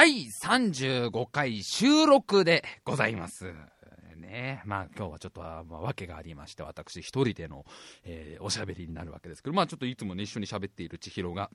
[0.00, 3.52] 第35回収録でございます。
[4.14, 4.62] ね。
[4.64, 7.64] まあ今日はちょっと、まあ、訳がありまして、私一人での、
[8.04, 11.50] えー、おしゃべりになるわけですけど、まあちょっといつもね、一緒に喋っている千尋が、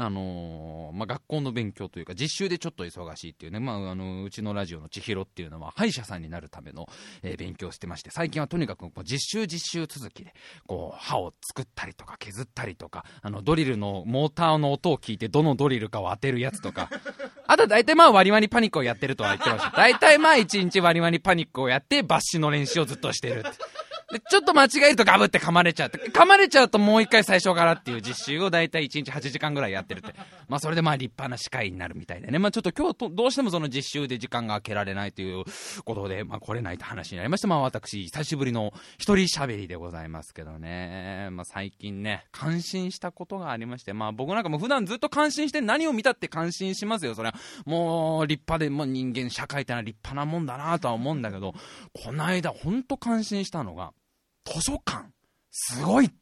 [0.00, 6.88] あのー、まあ、学校の勉強というか、実習でちょっと忙しいっていうね、まあ、あの、うちのラジオの千尋っていうのは、歯医者さんになるための、
[7.24, 10.32] えー、勉強してまして、最近はとにかく、こう実習実習続きで、
[10.68, 16.88] こう、歯を作ったりとか削ったりとか、あの、ドリルのモーターの音を聞いて、どのドリルかを当てるやつとか、
[17.48, 19.76] あと大体まあ割り割りパニックをやってるとは言ってました。
[19.76, 23.48] 大体まあ一日割り割りパニックをやって、バッシュの練習をずっとしてるって。
[24.10, 30.14] で、ちょっと間違えるとガブって噛まれちゃって、噛まれちゃうともう一回最初からっていう実習をだいたい1日8時間ぐらいやってるって。
[30.48, 32.38] まあそれでまあ立派な歯科医になるみたいでね。
[32.38, 35.44] まあちょっと今日どうしてもその実習で時間が空けられないという
[35.84, 41.28] ことで、まあ来れないって話になりまして、まあ私、久しぶりの一人喋りでございますけどね。
[41.30, 47.14] まあ最近ね、感心したことがありまして、まあ僕なんかも普段ずっと感心して何を見たって感心しますよ。
[47.14, 47.34] それは
[47.66, 51.52] もう立派で、もう人間社会ってのは立派なもんだなとは思うんだけど、
[51.92, 53.92] この間ほんと感心したのが、
[54.54, 55.06] 図書館
[55.50, 56.18] すごいって。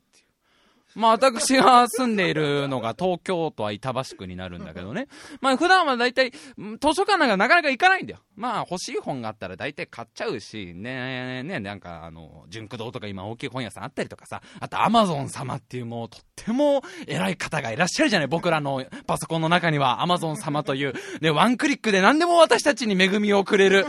[0.97, 5.09] まあ私が住んでいるのが東京都は板橋区になるんだけどね。
[5.43, 8.21] まあ普段は大体図書館なんかなかなか行かないんだよ。
[8.35, 23.87] まあ欲しい本があったら大体買っちゃうし、ねえ、ね、なんかあの、純駆堂とか今大きい本屋さんあったりとかさ、あとアマゾン様っていうもうとっても偉い方がいらっしゃるじゃない僕らのパソコンの中にはアマゾン様という、ね、ワンクリックで何でも私たちに恵みをくれる。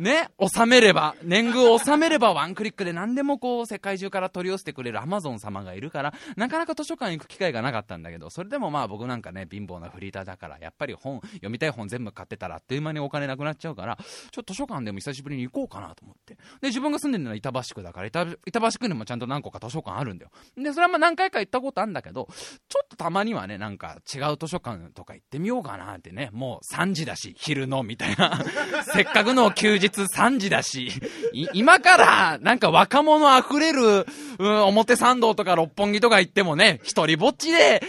[0.00, 13.98] ね、収めれば、年貢を収めればワンクリックで何でもこう世界中から取り寄せてくれるアマゾン様がいるから、なかなか図書館行く機会がなかったんだけど、それでもまあ僕なんかね、貧乏なフリーターだから、やっぱり本、読みたい本全部買ってたらあっという間にお金なくなっちゃうから、
[14.30, 16.36] ちょっと図書館でも久しぶりに行こうかなと思って。
[16.62, 20.30] で、自分が住んでるのは板橋区だから、板板橋区にもちゃんと何個か図書館あるんだよ。
[20.56, 22.26] で、それはまあ何回か行ったことあるんだけど、
[22.70, 28.40] ちょっとたまにはね、なんか違う図書館とか行ってみようかなってね、もう3時だし、昼の、みたいな。
[28.94, 31.00] せっかくの休日3時だし、し、
[31.52, 34.06] 今から、なんか若者溢れる、
[34.38, 37.82] うん、表参道とか六本木とか行ってもね、一人ぼっちで、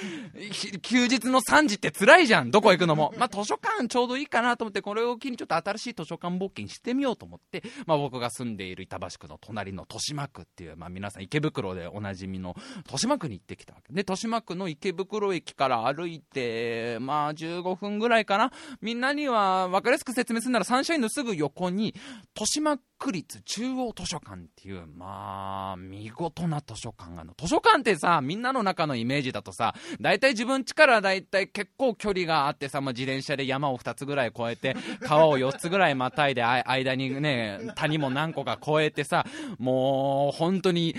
[0.82, 2.52] 休日の3時って辛いじゃん。
[2.52, 3.14] どこ行くのも。
[3.18, 13.94] まあ、図書館ちょうどいいかなと思って、これを機にちょっと新しい図書館冒険してみようと思って、まあ、僕が住んでいる板橋区の隣の豊島区っていう、まあ、皆さん池袋でおなじみの豊島区に行ってきたわけ。
[13.94, 18.52] で、豊島区の池袋駅から歩いて、まあ、15分ぐらいかな。
[18.82, 21.94] みんなには分かりやすく説明するならサンシャインのすぐ横に、
[22.36, 27.34] 豊島区立中央図書館っていう、まあ、見事な図書館があるの。
[27.38, 39.26] 図書館ってさ、みんなの中のイメージだとさ、大体自分家から大体結構距離があってさ、まあ、自転車で山を2つぐらい越えて、川を4つぐらいまたいで、間にね、谷も何個か越えてさ、
[39.58, 40.96] もう、本当に、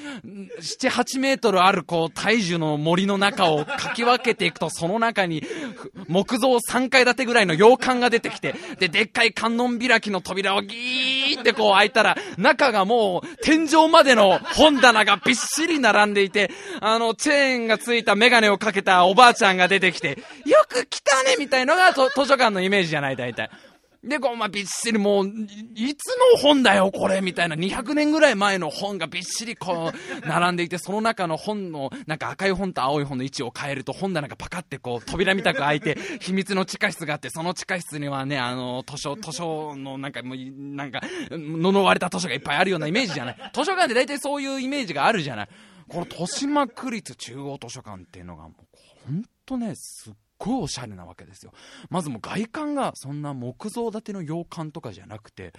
[0.60, 5.42] 7、8メートルある、こう、大樹の森の中をかき分けていくと、その中に、
[6.08, 16.50] 木造3階建てぐらいの洋館が出てきて、で、でっかい観音開きの扉をギーってこう開いたら、中がもう、天井までの本棚がびっしり並んでいて、
[16.80, 23.50] あの、チェーンがついたメガネをかけたおばあちゃんが出てきて、よく来たねみたいのが図書館のイメージじゃない、大体。
[24.02, 43.36] で、こう、まあ、びっしりもう、いつの本だよ、これみたいな、200年ぐらい前の本がびっしりこう、並んでいて、その中の本の、なんか赤い本と青い本の位置を変えると、本棚がパカってこう、扉みたく開いて、秘密の地下室があって、その地下室にはね、あの、図書、図書のなんか、もう、なんか、呪われた図書がいっぱいあるようなイメージじゃない。
[43.54, 45.48] 図書館って大体そういうイメージがあるじゃない。
[45.88, 48.71] この豊島区立中央図書館っていうのが、もう、
[49.06, 51.52] ほんとね、すっごいおしゃれなわけですよ。
[51.90, 55.52] まずもう外観がそんな木造建ての洋館とかじゃなくて、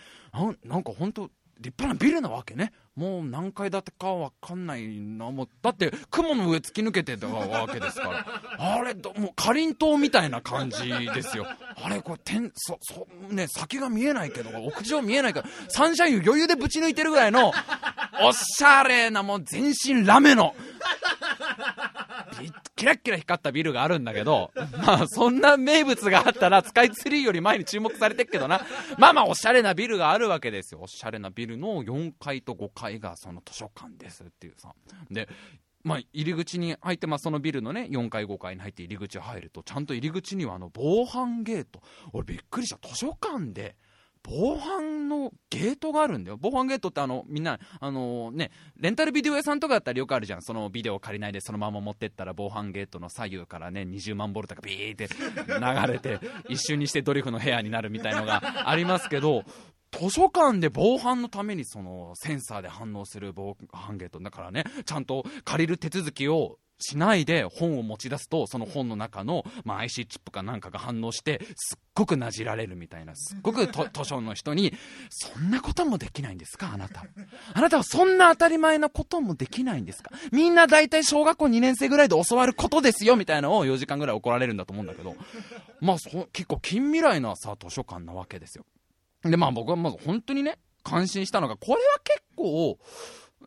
[0.63, 2.73] なんか本当立派なビルなわけね。
[2.95, 5.31] もう何階建てかわかんないな。
[5.31, 8.25] もう、だって雲の上突き抜けてたわけですから。
[8.59, 11.47] あれ、もうかりんとうみたいな感じですよ。
[11.81, 17.51] あれ、これ天、そ、そ、ね、先が見えないけど、屋上見えないから、サンシャイン余裕でぶち抜いてるぐらいの、
[18.21, 20.55] おしゃれなもう全身ラメの、
[22.75, 24.51] キラキラ光ったビルがあるんだけど、
[24.85, 28.59] まあそんな名物があったらスカイツリーより前に注目されてっけどな。
[28.97, 30.81] まあまあおしゃれなビルがあるわけですよ。
[30.81, 34.73] おしゃれなビルの4階と5階がその図書館ですっていうさ。
[35.09, 35.27] で、
[35.83, 41.81] まあ、入り口に入って、まあ、そのビルのね、4階、5階に入って入り口入ると、ちゃんと入り口にはあの、防犯ゲート。
[42.13, 42.87] 俺びっくりした。
[42.87, 43.75] 図書館で、
[44.25, 46.37] 防犯のゲートがあるんだよ。
[46.39, 50.41] 防犯ゲートってあの、みんな、あのね、レンタルビデオ屋さんとかだったらよくあるじゃん。
[50.41, 59.43] そのビデオ借りないでそのまま持ってったら防犯ゲートの左右からね、20万ボルトがビーって流れて、一瞬にしてドリフの部屋になるみたいのがありますけど、
[59.99, 74.73] 図書館で防犯のためにそのセンサーで反応する防犯ゲートだからね、ちゃんと借りる手続きをしないで本を持ち出すと、その本の中の、まあ、IC チップかなんかが反応して、すっごくなじられるみたいな、すっごく 図書の人に、
[75.09, 76.71] そんなこともできないんですか？
[76.73, 77.05] あなた。
[77.53, 80.11] あなたはそんな当たり前のこともできないんですか？
[80.33, 85.15] みんな大体小学校2年生ぐらいで教わることですよみたいなのを4時間ぐらい怒られるんだと思うんだけど、
[85.79, 85.97] まあ、
[86.33, 88.65] 結構近未来なさ、図書館なわけですよ。
[89.23, 92.77] で、まあ僕はまず本当にね、感心したのが、これは結構、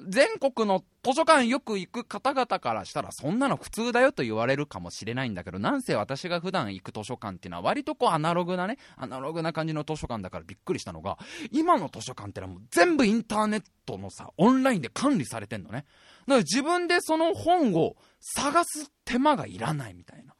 [0.08, 11.18] 全国の図書館よく行く方々からしたらそんなの普通だよと言われるかもしれないんだけど、なんせ私が普段行く図書館っていうのは割とこうアナログなね、アナログな感じの図書館だからびっくりしたのが、
[11.50, 15.78] 今の図書館ってのはもう全部インターネットのさ、オンラインで管理されてんのね。
[15.78, 15.86] だか
[16.26, 20.34] ら自分でその本を探す手間がいらないみたいな。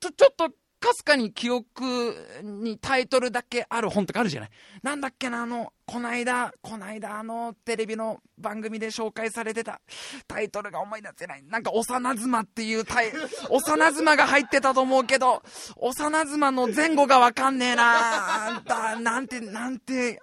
[0.00, 0.50] ちょ、ちょっと
[0.80, 4.50] かすかに記憶にタイトルだけある本とかあるじゃない？
[4.82, 9.80] なんだっけな、あの、こないだ、こないだあの、テレビの番組で紹介されてた
[10.26, 11.42] タイトルが思い出せない。
[11.44, 13.12] なんか、幼妻っていうタイ、
[13.50, 13.60] 幼
[13.92, 15.42] 妻が入ってたと思うけど、
[15.82, 20.20] 幼妻の前後がわかんねえなだ、なんて、なんて、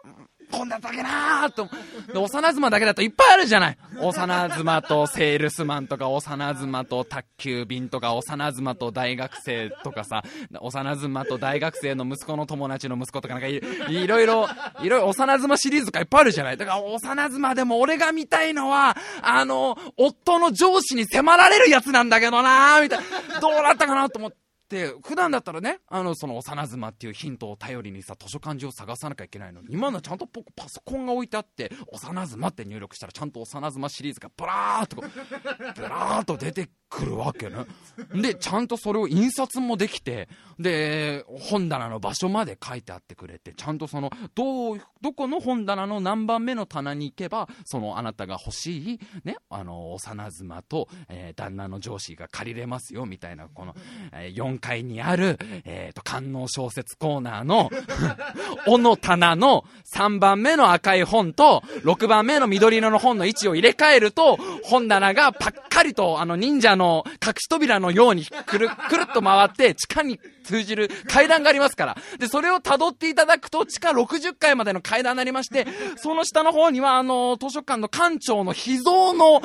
[0.51, 1.65] こんだけなーと。
[2.07, 3.77] で幼妻だけだといっぱいあるじゃない。
[4.01, 8.21] 幼妻とセールスマンとか、幼妻と宅急便とか、幼
[8.53, 14.47] 妻と大学生とかさ、幼妻と大学生の息子の友達の息子とかなんかいいろいろ、
[14.81, 16.57] いろいろ幼妻シリーズとかいっぱいあるじゃない。
[16.57, 22.99] だから幼妻でも俺が見たいのは、あの、夫の上司に迫られるやつなんだけどなーみたい
[23.33, 23.39] な。
[23.41, 24.46] どうだったかなと思って。
[24.69, 29.61] で、普段だったらね、あの、その幼妻っていうヒントを頼りにさ、図書館中を探さなきゃいけないの。
[29.61, 37.65] に、今のちゃんとパソコンが置いてあって、幼妻って入力したら、ちゃんと幼妻シリーズがブラーっと、ブラーっと出てくるわけね。
[38.13, 40.29] で、ちゃんとそれを印刷もできて、
[40.59, 53.75] で、本棚の場所まで書いてあってくれて、ちゃんとその、どう、どこの本棚の何番目の棚に行けば、そのあなたが欲しい、ね、あの、幼妻と、えー、旦那の上司が借りれますよ、みたいな、この、
[54.13, 57.69] えー、4階にある、えっ、ー、と、観音小説コーナーの、
[58.67, 71.97] おの棚の3番目の赤い本と、6番目の緑色の本の位置を入れ替えると、本棚がパッカリと、あの、忍者のの隠し扉のようにくる、くるっと回って、地下に通じる階段がありますから。
[72.19, 75.67] で、それを辿っていただくと、地下60階までの階段になりまして、
[75.97, 79.41] その下の方には、あの、図書館の館長の秘蔵の、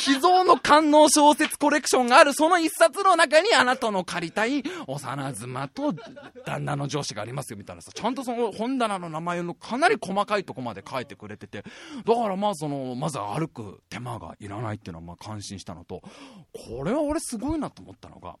[0.00, 5.94] 秘蔵の観音小説コレクションがある、その一冊の中にあなたの借りたい幼妻と
[6.44, 11.64] 旦那の上司がありますよ、みたいなさ、ちゃんとその本棚の名前のかなり細かいとこまで書いてくれてて、
[12.04, 16.02] だからまあその、まず歩く手間がいらないっていうのはまあ感心したのと、
[16.52, 18.36] これは俺すごいなと思ったのが、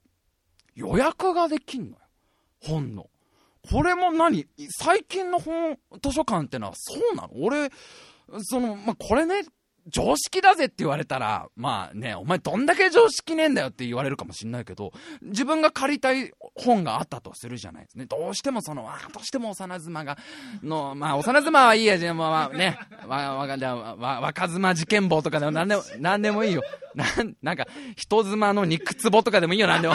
[0.74, 1.96] 予約ができんのよ。
[2.62, 3.08] 本の。
[3.70, 4.46] これも何？
[4.70, 7.30] 最近の本、図書館ってのはそうなの？
[7.34, 7.70] 俺、
[8.42, 9.42] その、まあ、これね、
[9.90, 14.92] 常識だぜって言われたら、まあね、お前どんだけ常識ねえんだよって言われるかもしんないけど、
[15.22, 18.06] 自分が借りたい本があったとするじゃないですね。
[18.06, 20.18] どうしてもその、あどうしても幼妻が、
[20.62, 26.62] の、まあ幼妻はいいや、じゃあまあね、わ、わ、じゃわ、若妻事件簿とかでも何でも、何でもいいよ。
[26.94, 27.66] なん、なんか、
[27.96, 29.94] 人妻の肉壺とかでもいいよ、何でも。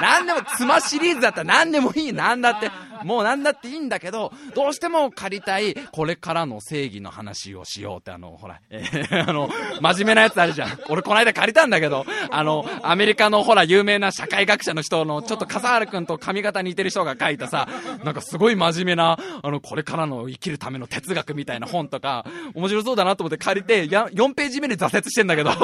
[0.00, 2.70] 何でも、妻シリーズだったら何でもいい、なんだって。
[3.04, 9.48] もう何だっていいんだけど、どうしても借りたい、これからの正義の話をしようって、あの、ほら、えー、 あの、
[9.80, 10.78] 真面目なやつあるじゃん。
[10.88, 17.68] 俺この間借りたんだけど、あの、アメリカのほら、有名な社会学者の人の、ちょっと笠原くんと髪型似てる人が書いたさ、
[18.04, 25.50] なんかすごい真面目な、あの、これからの生きるための哲学みたいな本とか、面白そうだなと思って借りて、や、4ページ目で挫折してんだけど、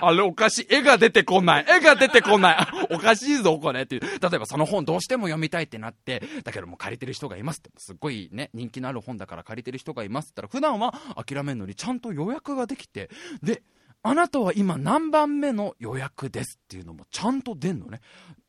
[0.00, 0.66] あれおかしい。
[0.70, 1.66] 絵が出てこない。
[1.68, 2.66] 絵が出てこない。
[2.90, 4.02] おかしいぞ、これっていう。
[4.02, 7.70] 例えばその本どうしても読みたいってなって、だけどもう借りてる人がいますって。
[7.78, 13.10] すっごいね、人気のある本だから借りてる人がいますって言ったら、普段は諦めるのにちゃんと予約ができて、
[13.42, 13.62] で、
[14.04, 18.00] あなたは今何番目の予約ですっていうのもちゃんと出んのね。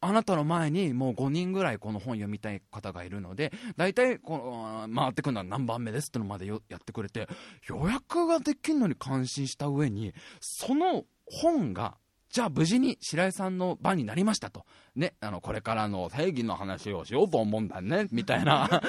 [0.01, 7.27] あなたの前にもう5人ぐらいこの本読みたい方がいるので、大体この回ってくるのは何番目ですってのまでやってくれて、
[7.67, 11.97] 予約ができるのに感心した上に、その本が
[12.33, 14.65] じゃあ無事に白井さんの番になりましたと。
[14.95, 18.81] ね、あの、これからの正義の話をしようと思うんだね、みたいな。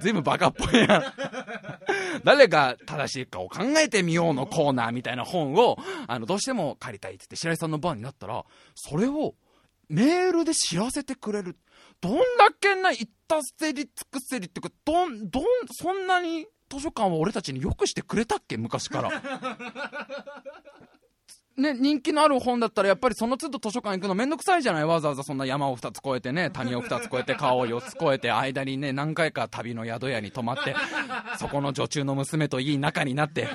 [0.00, 1.04] ずいぶんバカっぽいやん。
[2.24, 5.76] 誰が正しいかを考えてみようのコーナーみたいな本を、
[6.06, 9.34] あの、どうしても借りたいって言って白井さんの番になったら、それを
[9.90, 11.58] メールで知らせてくれる。
[12.00, 18.56] どんだけな、言ったせり尽くせりっていうか、どん、どん、そんなに図書館は俺たちによくしてくれたっけ？
[18.56, 19.22] 昔から。
[21.56, 24.84] ね、人気のある本だったらやっぱりその都度図書館行くのめんどくさいじゃない？
[24.84, 30.76] わざわざそんな山を2つ越えてね、谷を2つ越えて川を4つ越えて間にね、何回か旅の宿屋に泊まって、
[31.38, 33.48] そこの女中の娘といい仲になって、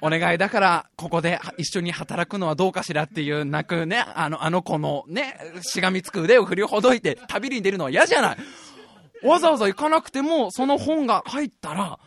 [0.00, 9.26] お願いだから、ここで一緒に働くのはどうかしらっていう泣くね、あの、あの子のね、しがみつく腕を振りほどいて旅に出るのは嫌じゃない？
[9.26, 12.00] わざわざ行かなくても、その本が入ったら、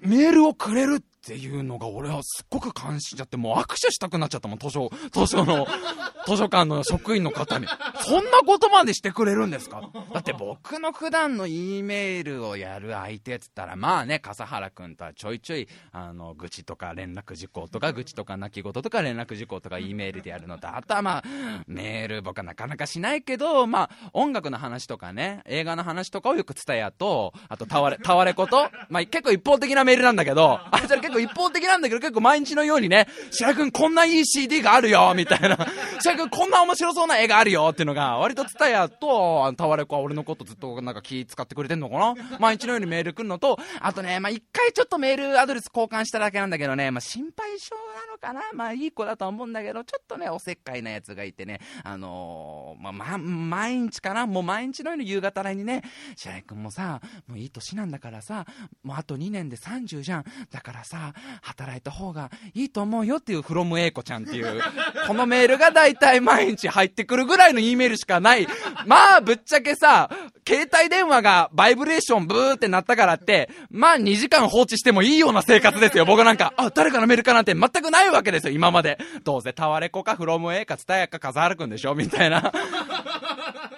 [0.00, 5.66] メールをくれるってていうのが俺はすっごく感心しちゃって、もう握手したくなっちゃったもん、図書、 図書の、
[6.26, 7.66] 図書館の職員の方に。
[8.00, 9.82] そんなことまでしてくれるんですか？
[10.12, 21.22] だって僕の普段の E メールをやる相手っつったら、まあね、笠原くんとはちょいちょい、あの、愚痴とか連絡事項とか、愚痴とか泣き言とか連絡事項とか E メールでやるのと、あとはまあ、
[21.66, 35.58] メール僕はなかなかしないけど、まあ、音楽の話とかね、映画の話とかをよく伝えやと、あと、たわれ、たわれこと、まあ結構一方的なメールなんだけど、あそれ結構一方的なんだけど、結構毎日のようにね、白くんこんないい CD があるよ、みたいな。
[36.00, 42.14] 白くんこんな面白そうな絵があるよ、っていうのが、割とツタヤと、タワレコは俺のことずっとなんか気使ってくれてんのかな？
[42.38, 48.42] 毎日のようにメール来るのと、あとね、まあ、一回ちょっとメールアドレス交換しただけなんだけどね、まあ、心配性なのかな？
[48.52, 54.26] まあ、いい子だと思うんだけど、ちょっとね、おせっかいなやつがいてね、あのー、まあ、ま、毎日かな？
[54.26, 55.82] もう毎日のように夕方来にね、
[56.16, 58.46] 白井くんもさ、もういい年なんだからさ、
[58.82, 60.24] もうあと2年で30じゃん。
[60.50, 64.60] だからさ、働いた方がいいと思うよっていうフロムエイコちゃんっていう、
[65.06, 68.46] このメールが大体毎日入ってくるぐらいの E メールしかない。
[68.86, 70.10] まあ、ぶっちゃけさ、
[70.46, 76.04] 携帯電話がバイブレーションブーってなったからって、まあ2時間放置してもいいような生活ですよ。
[76.04, 78.98] 僕なんか、あ、誰かのメールかなんて全くないわけですよ、今まで。
[79.24, 82.52] どうせタワレコかフロムエイかツタヤかカザハルくんでしょみたいな。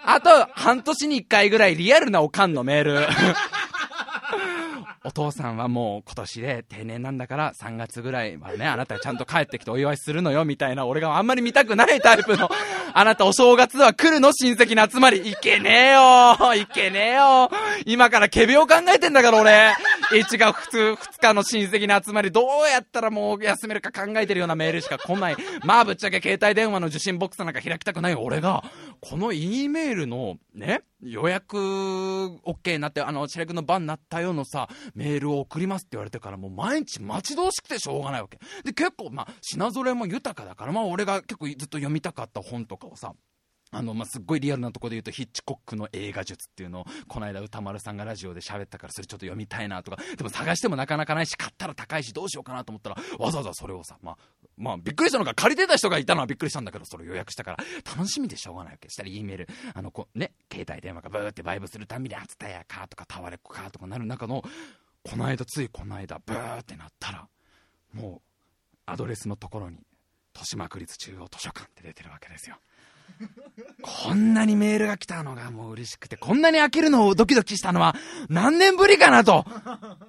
[0.04, 3.08] あと、半年に一回ぐらいリアルなおかんのメール。
[5.06, 12.50] お父さんはもう今年で定年なんだから3月ぐらいはね、あなたちゃんと帰ってきてお祝いするのよみたいな、俺があんまり見たくないタイプの、
[12.92, 15.18] あなたお正月は来るの親戚の集まり。
[15.18, 17.50] いけねえよいけねえよ
[17.84, 19.74] 今からケビを考えてんだから俺。
[20.10, 25.36] 1月2日の親戚の集まり、どうやったらもう休めるか考えてるようなメールしか来ない。
[25.64, 28.62] まあぶっちゃけ携帯電話の受信ボックスなんか開きたくない俺が、
[29.00, 38.38] この E メールのね、予約 OK になって、あの、白くの番になったよのさ、メールを送りますって言われてからもう毎日待ち遠しくてしょうがないわけ。
[38.64, 43.12] で、結構まあ、品揃えも豊かだから、まあ俺が結構ずっと読みたかった本とかをさ、
[43.72, 54.18] あの、まあ、すっごいリアルなところで言うと、ヒッチコックの映画術っていうのを、この間歌丸さんがラジオで喋ったから、それちょっと読みたいなとか、でも探してもなかなかないし、買ったら高いし、どうしようかなと思ったら、わざわざそれをさ、まあ、
[54.56, 57.58] まあ、びっくりしたのが、借りてた人がいたのはびっくりしたんだけど、それを予約したから、
[57.96, 58.88] 楽しみでしょうがないわけ。
[58.88, 64.42] したら E メール、あの、こね、携帯電話がブーってバイブするたびに、あつたやかとか、タワレコかとかなる中の、
[65.02, 67.28] この間、ついこの間、ブーってなったら、
[67.92, 69.78] もう、アドレスのところに、
[70.34, 72.58] 豊島区立中央図書館って出てるわけですよ。
[73.82, 77.94] こんなにメールが来たのがもう嬉しくて、こんなに開けるのをドキドキしたのは
[78.28, 79.44] 何年ぶりかなと。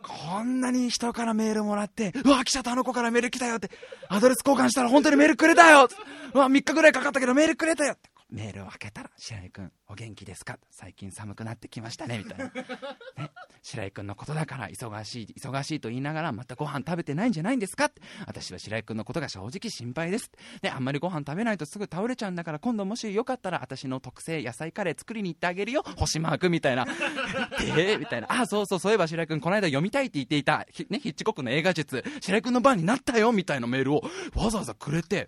[0.02, 3.70] こんなに人からメールもらって、うわ、来ちゃったあの子からメール来たよって、
[4.10, 5.88] アドレス交換したら本当にメールくれたよ
[6.34, 10.60] うわ、3日ぐらいかかったけどメールくれたよってメールを開けたら、白井君、お元気ですか？
[10.70, 12.46] 最近寒くなってきましたね、みたいな。
[13.18, 13.32] ね、
[13.64, 17.90] 白井君のことだから忙しい、忙しいと言いながら、またご飯食べてないんじゃないんですか？
[18.26, 20.30] 私は白井君のことが正直心配です。
[20.62, 26.86] で、あんまりご飯食べないとすぐ倒れちゃうんだから、今度もしよかったら、私の特製野菜カレー作りに行ってあげるよ、星マークみたいな。
[27.64, 28.28] えー、みたいな。
[28.30, 34.02] あ、そうそう、そういえば白井君、この間読みたいって言っていた、ね、ヒッチコックの映画術、白井君の番になったよ、みたいなメールを
[34.36, 35.28] わざわざくれて、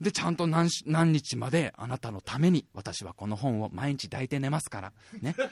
[0.00, 5.34] で、ちゃんと何何日まであなたののために私はこの本を毎日抱いて寝ますからね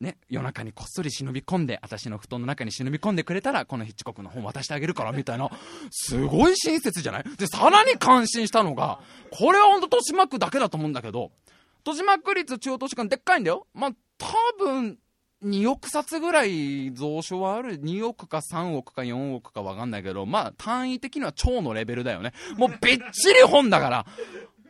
[0.00, 5.50] ね、夜中にこっそり忍び込んで、私の布団の中に忍び込んでくれたら、このヒッチコックの本渡してあげるから、みたいな。
[5.90, 7.24] すごい親切じゃない？
[7.36, 9.00] で、さらに感心したのが、
[9.30, 11.32] これはほんと豊島区だけだと思うんだけど、
[11.86, 13.66] 豊島区立中央図書館でっかいんだよ。
[13.74, 14.98] まあ、多分、
[15.44, 17.78] 2億冊ぐらい蔵書はある。
[17.78, 22.32] 2億か3億か4億かわかんないけど、まあ単位的には超のレベルだよね。
[22.56, 24.06] もうびっちり本だから。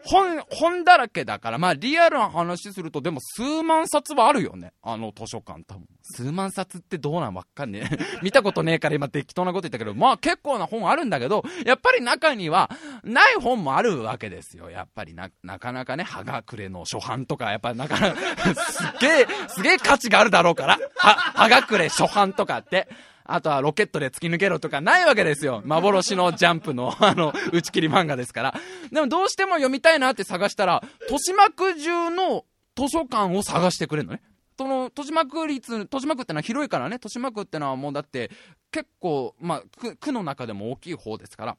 [0.04, 4.73] 本、本だらけだから、まあリアルな話すると、でも数万冊はあるよね。
[4.83, 5.85] あの図書館多分。
[6.02, 7.99] 数万冊ってどうなんわかんねえ。
[8.23, 12.71] 見たことねえから今適当なこと言ったけど、まあ結構な本あるんだけど、やっぱり中には、
[13.04, 14.71] ない本もあるわけですよ。
[14.71, 18.16] やっぱりな、なかなかね、はがくれの初版とか、やっぱりなかなか
[18.54, 20.78] すげえ、すげえ価値があるだろうから。
[20.97, 22.88] は、はがくれ初版とかって。
[23.32, 25.62] あとはロケットで突き抜けろとかないわけですよ。
[25.66, 28.54] 幻のジャンプの、 あの、打ち切り漫画ですから。
[28.90, 32.44] でもどうしても読みたいなって探したら、豊島区中の
[32.76, 34.22] 図書館を探してくれるのね。
[34.58, 38.30] その、豊島区立、豊島区ってのは広いからね、豊島区ってのはもうだって、
[38.72, 41.56] 結構、まあ、区、区の中でも大きい方ですから。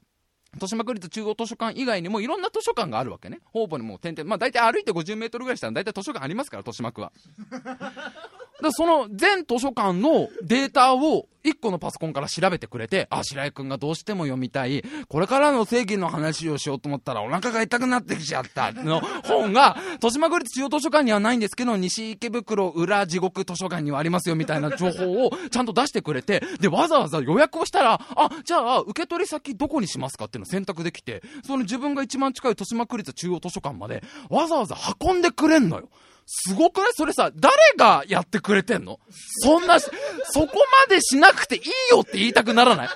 [0.53, 3.39] 豊島区立中央図書館以外にもいろんな図書館があるわけね。
[3.53, 7.13] 方々にも点々、まあ大体歩いて50メートルぐらいしたら大体図書館ありますから、豊島区は。
[8.61, 18.71] だその全図書館のデータを1個のパソコンから調べてくれて、あ、白井くんがどうしても読みたい、これからの正義の話をしようと思ったらお腹が痛くなってきちゃった。
[18.71, 35.89] の本が、豊島区立中央図書館にはないんですけど、西池袋裏地獄図書館にはありますよみたいな情報をちゃんと出してくれて、で、わざわざ予約をしたら、あ、じゃあ、受け取り先どこにしますかっていうのを選択できて、その自分が一番近い豊島区立中央図書館まで、わざわざ運んでくれんのよ。
[36.33, 36.91] すごくない？
[36.93, 39.00] それさ、誰がやってくれてんの？
[39.39, 39.98] そんな、そこ
[40.38, 42.89] までしなくていいよって言いたくならない？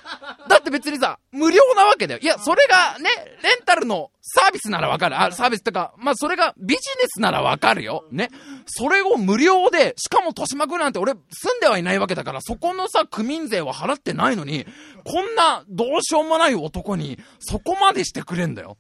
[0.50, 2.20] だって別にさ、無料なわけだよ。
[2.22, 3.10] いや、それがね、
[3.44, 5.22] レンタルのサービスならわかる。
[5.22, 8.06] あ、サービスとか、まあ、それがビジネスならわかるよ。
[8.12, 8.30] ね。
[8.66, 14.66] それを無料で、しかも豊島区なんて俺住んではいないわけだから、そこのさ、区民税は払ってないのに、
[15.04, 18.78] こんなどうしようもない男に、そこまでしてくれんだよ。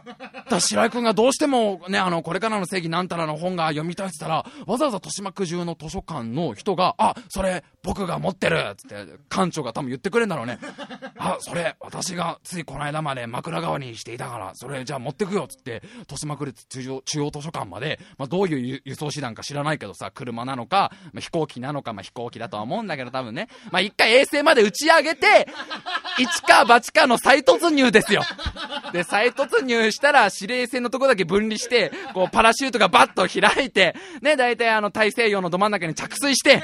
[0.48, 10.58] だ白井くんがどうしてもね、あの、これからの正義なんたらの本が読みたいって言ったら、わざわざ豊島区中の図書館の人が、あ、それ僕が持ってるつって、館長が多分言ってくれんだろうね。
[11.18, 25.48] あ、それ私がついこの間まで枕川にしていたから、それじゃあ持ってくよっつって、豊島区立中央中央図書館まで、まあ、どういう輸送手段か知らないけどさ、車なのか、まあ、飛行機なのか、まあ、飛行機だとは思うんだけど多分ね、まあ、一回衛星まで打ち上げて、
[26.18, 28.22] 一か八かの再突入ですよ。
[28.92, 36.62] で、再突入したら指令線のとこだけ分離して、こうパラシュートがバッと開いて、ね、大体あの大西洋のど真ん中に着水して、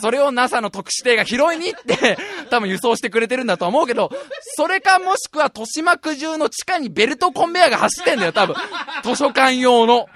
[0.00, 2.18] それを NASA の特殊艇が拾いに行って、
[2.50, 4.10] 多分輸送してくれてるんだと思うけど、
[4.56, 8.56] それかもしくは豊島区中の地下にベルトコンベヤーが走ってんだよ、多分。
[9.02, 10.06] 図書館用の。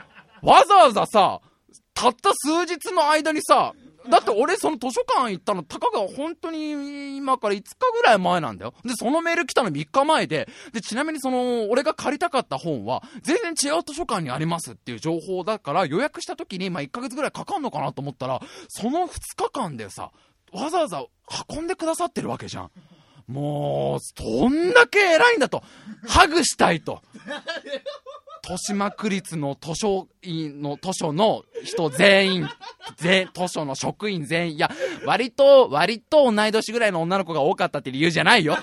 [0.43, 1.41] わざわざさ、
[1.95, 3.75] たった数日の間にさ、
[4.09, 8.75] だって俺その図書館行ったの、たかが本当に今から5日ぐらい前なんだよ。
[8.85, 20.11] で、そのメール来たの3日前で、で、ちなみにその、俺が借りたかった本は、全然違う図書館にありますっていう情報だから、予約した時に、まあ1ヶ月ぐらいかかんのかなと思ったら、その2日間でさ、
[20.53, 21.05] わざわざ
[21.55, 22.71] 運んでくださってるわけじゃん。
[23.31, 25.63] もう、どんだけ偉いんだと。
[26.09, 27.01] ハグしたいと。
[28.43, 32.49] 豊島区立の図書院の図書の人全員、
[32.97, 34.71] 全、図書の職員全員、いや、
[35.07, 38.57] 割と、割と同い年ぐらいの女の子が多かったって理由じゃないよ。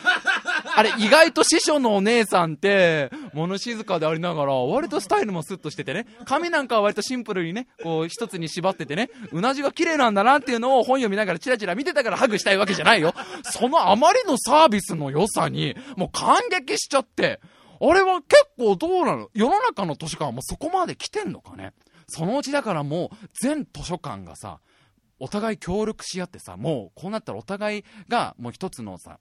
[0.78, 13.16] あれ、意外と師匠のお姉さんって、物静かでありながら、割とスタイルもスッとしててね、髪なんかは割とシンプルにね、こう、一つに縛っててね、うなじが綺麗なんだなっていうのを本読みながらチラチラ見てたからハグしたいわけじゃないよ。
[13.42, 17.42] そのあまりのサービスの良さに、もう感激しちゃって、
[17.80, 19.30] あれは結構どうなの？
[19.34, 21.74] 世の中の図書館はもうそこまで来てんのかね？
[22.08, 24.60] そのうちだからもう全図書館がさ、
[25.20, 29.20] お互い協力し合ってさ、もうこうなったらお互いがもう一つのさ、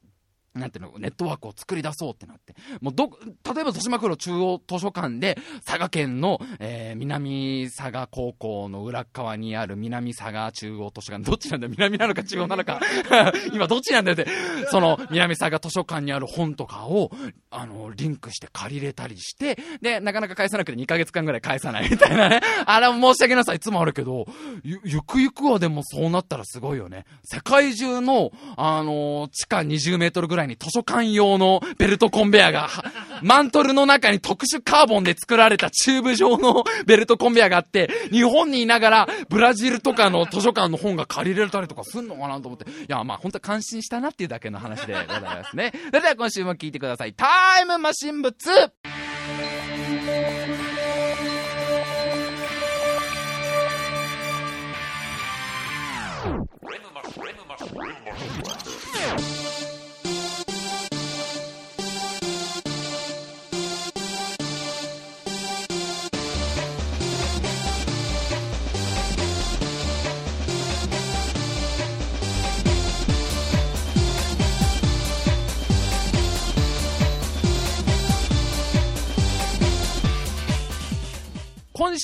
[0.56, 2.54] なんていうの、ネットワークを作り出そうってなって。
[2.80, 12.80] もうど、例えば豊島区の中央図書館で、佐賀県の、えー、南佐賀高校の裏側にある南佐賀中央図書館、どっちなんだ南なのか中央なのか
[13.52, 14.26] 今どっちなんだよって、
[14.70, 17.10] その南佐賀図書館にある本とかを、
[17.50, 22.40] あの、リンクして借りれたりして、で、なかなか返さなくて2ヶ月間ぐらい返さないみたいなね。
[22.66, 24.26] あれ申し訳なさい、いつもあるけど、
[24.62, 27.04] ゆ、ゆくゆくはでもそうなったらすごいよね。
[27.24, 32.68] 世界中の、あの、地下20メートルぐらいに図書館用のベルトコンベヤが、
[33.22, 42.70] マントルの中に特殊カーボンで作られたチューブ状のベルトコンベヤがあって、日本にいながらブラジルとかの図書館の本が借りれたりとかすんのかなと思って。
[42.70, 45.72] いや、まあ本当は感心したなっていうだけの話でございますね。
[45.86, 47.14] それでは今週も聞いてください。
[47.14, 49.05] タイムマシン部 2!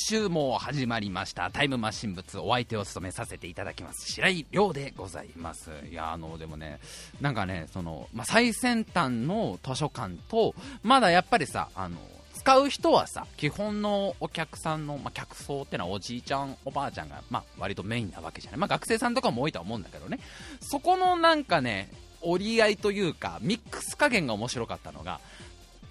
[0.05, 1.49] 週も始まりました。
[1.53, 4.11] タイムマシン物お相手を務めさせていただきます。
[4.11, 5.71] 白井亮でございます。
[5.89, 6.81] いやあのでもね
[7.21, 11.99] なんかねその、まあ、最先端の図書館とまだやっぱりさあの
[12.35, 20.19] 使う人はさ基本のお客さんの、まあ、客層ってのはおじいちゃんおばあちゃんが、まあ、割とメインなわけじゃない、まあ、学生さんとかも多いとは思うんだけどね。
[20.61, 21.89] そこのなんかね
[22.23, 25.21] 折り合いというかミックス加減が面白かったのが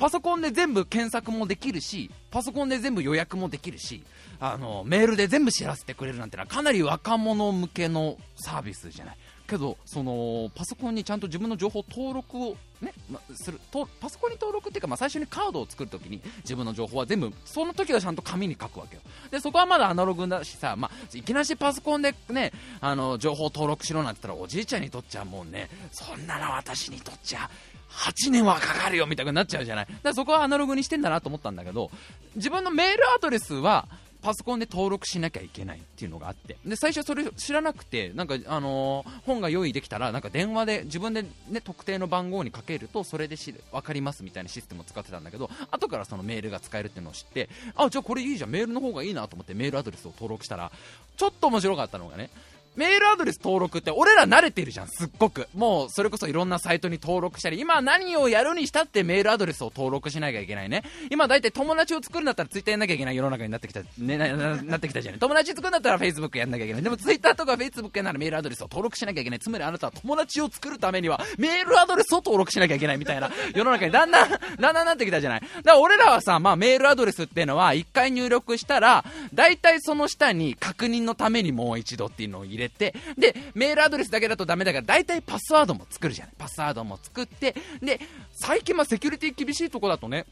[0.01, 4.03] パソコンで全部検索もできるし、パソコンで全部予約もできるし、
[4.39, 9.17] あの、メールで全部知らせてくれるなんてのはかなり若者向けのサービスじゃない。
[9.47, 27.49] けど、その、パソコンにちゃんと自分の情報登録をね、まするとパソコンに登録っていうか、まあ、最初にカードを作るときに自分の情報は全部その時はちゃんと紙に書くわけよでそこはまだアナログだしさ、まあ、いきなしパソコンでね、あの、情報登録しろなんて言ったら、おじいちゃんにとっちゃもうね、そんなの私にとっちゃ、
[27.91, 29.86] 8年はかかるよみたいになっちゃうじゃない。
[29.86, 31.91] だからそこはアナログにしてんだなと思ったんだけど、
[32.36, 33.88] 自分のメールアドレスは、
[34.21, 50.71] パソコンで登録しなきゃいけないっていうのがあってで最初それ知らなくてなんか、あのー、本が用意できたらなんか電話で自分で、ね、特定の番号にかけるとそれでし分かりますみたいなシステムを使ってたんだけど後からそのメールが使えるっていうのを知ってあじゃあこれいいじゃんメールの方がいいなと思ってメールアドレスを登録したら
[51.17, 52.30] ちょっと面白かったのがね
[52.75, 55.47] メールアドレス登録って俺ら慣れてるじゃん、すっごく。
[55.53, 60.84] もうそれこそいろんなサイトに登録したり、今何をやるにしたってメールアドレスを登録しなきゃいけないね。
[61.10, 65.19] 今大体友達を作るんだったらツイッターやんなきゃいけない世の中になってきた、ね、なななってきたじゃない。
[65.19, 66.81] 友達作るんだったらフェイスブックやんなきゃいけない。
[66.81, 69.39] でもツイッターとかフェイスブックやならメールアドレスを登録しなきゃいけない。
[69.39, 75.41] つまりあなたは友達を作るためにはメールアドレスを登録しなきゃいけないみたいな世の中にだんだん、だんだんなってきたじゃない。
[75.41, 79.03] だから俺らはさ、まあメールアドレスっていうのは一回入力したら、
[79.34, 86.34] 大体その下に確認のためにもう一度っていうのを入れて、で、メールアドレスだけだとダメだから大体パスワードも作るじゃない。
[86.38, 88.00] パスワードも作ってで
[88.32, 90.26] 最近はセキュリティ厳しいとこだとね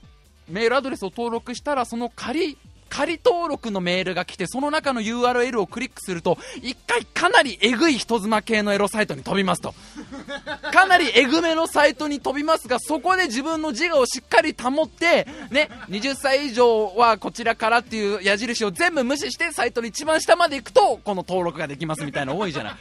[0.48, 2.58] メールアドレスを登録したらその仮
[2.90, 9.74] 仮登録のメールが来てその中の URL をクリックすると1回かなりえぐい人妻系のエロサイトに飛びますと。
[10.72, 22.74] かなりえぐめのサイトに飛びますがそこで自分の自我をしっかり保ってね20歳以上はこちらからっていう矢印を全部無視してサイトの一番下まで行くとこの登録ができますみたいな多いじゃない。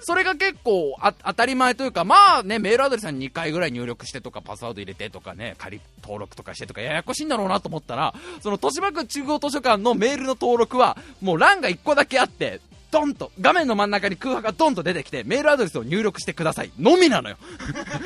[0.00, 16.70] それが結構あ当たり前というか、まあね、メールアドレスに2回ぐらい入力してとか、パスワード入れてとかね、仮登録とかしてとか、ややこしいんだろうなと思ったら、その豊島区中央図書館のメールの登録は、もう欄が1個だけあって、ドンと、画面の真ん中に空白がドンと出てきて、メールアドレスを入力してください。
[16.78, 17.36] のみなのよ。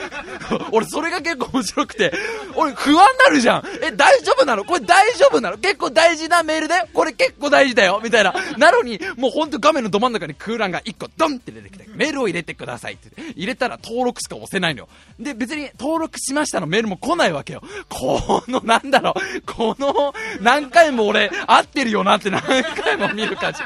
[0.72, 2.12] 俺、それが結構面白くて、
[2.54, 3.64] 俺、不安になるじゃん。
[3.82, 4.64] え、大丈夫なの？
[4.64, 5.58] これ大丈夫なの？
[5.58, 8.00] 結構大事なメールでこれ結構大事だよ？
[8.02, 8.34] みたいな。
[8.58, 13.10] なのに、もうほんと画面のど真ん中に空欄が1個ドンって出てきて、メールを入れてくださいって。
[13.36, 14.88] 入れたら登録しか押せないのよ。
[15.18, 17.62] で、別に登録しましたのメールも来ないわけよ。
[17.88, 23.60] この、なんだろう、この、何回も俺、合ってるよなって何回も見る感じ。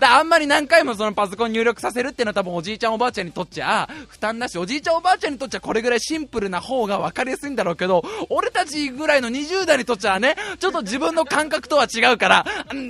[0.00, 12.46] だあんまり何回もそのパソコン入力させるっていうのは多分おじいちゃんおばあちゃんにとっちゃ負担なしおじいちゃんおばあちゃんにとっちゃこれぐらいシンプルな方が分かりやすいんだろうけど俺たちぐらいの20代にとっちゃねちょっと自分の感覚とは違うから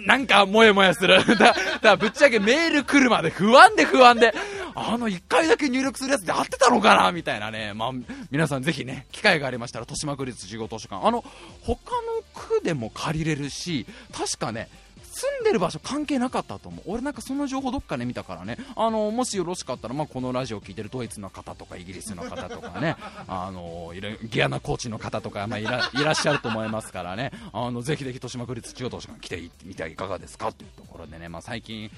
[0.07, 1.25] なんかモヤモヤする。
[1.39, 4.35] だからぶっちゃけメール来るまで不安で不安で
[4.75, 7.93] あの1回だけ入力するやつで合ってたのかなみたいなね、まあ、
[8.31, 11.07] 皆さんぜひね機会がありましたら豊島区立事業図書館。
[11.07, 11.25] あの
[11.63, 14.69] 他の区でも借りれるし確かね
[15.15, 16.85] 住んでる場所関係なかったと思う。
[16.87, 18.59] 俺なんかそんな情報どっかで見たからね。
[18.77, 22.97] あのもしよろしかったら、まあ、このラジオを聞いてるドイツの方とかイギリスの方とかね。
[23.29, 23.93] あの
[24.29, 27.31] ギアナコーチの方とか、まあ、いらいらっしゃると思いますからね。
[27.53, 31.91] あのぜひぜひ豊島区立中央図書館来てみてはいかがですかというところでね、まあ、最近、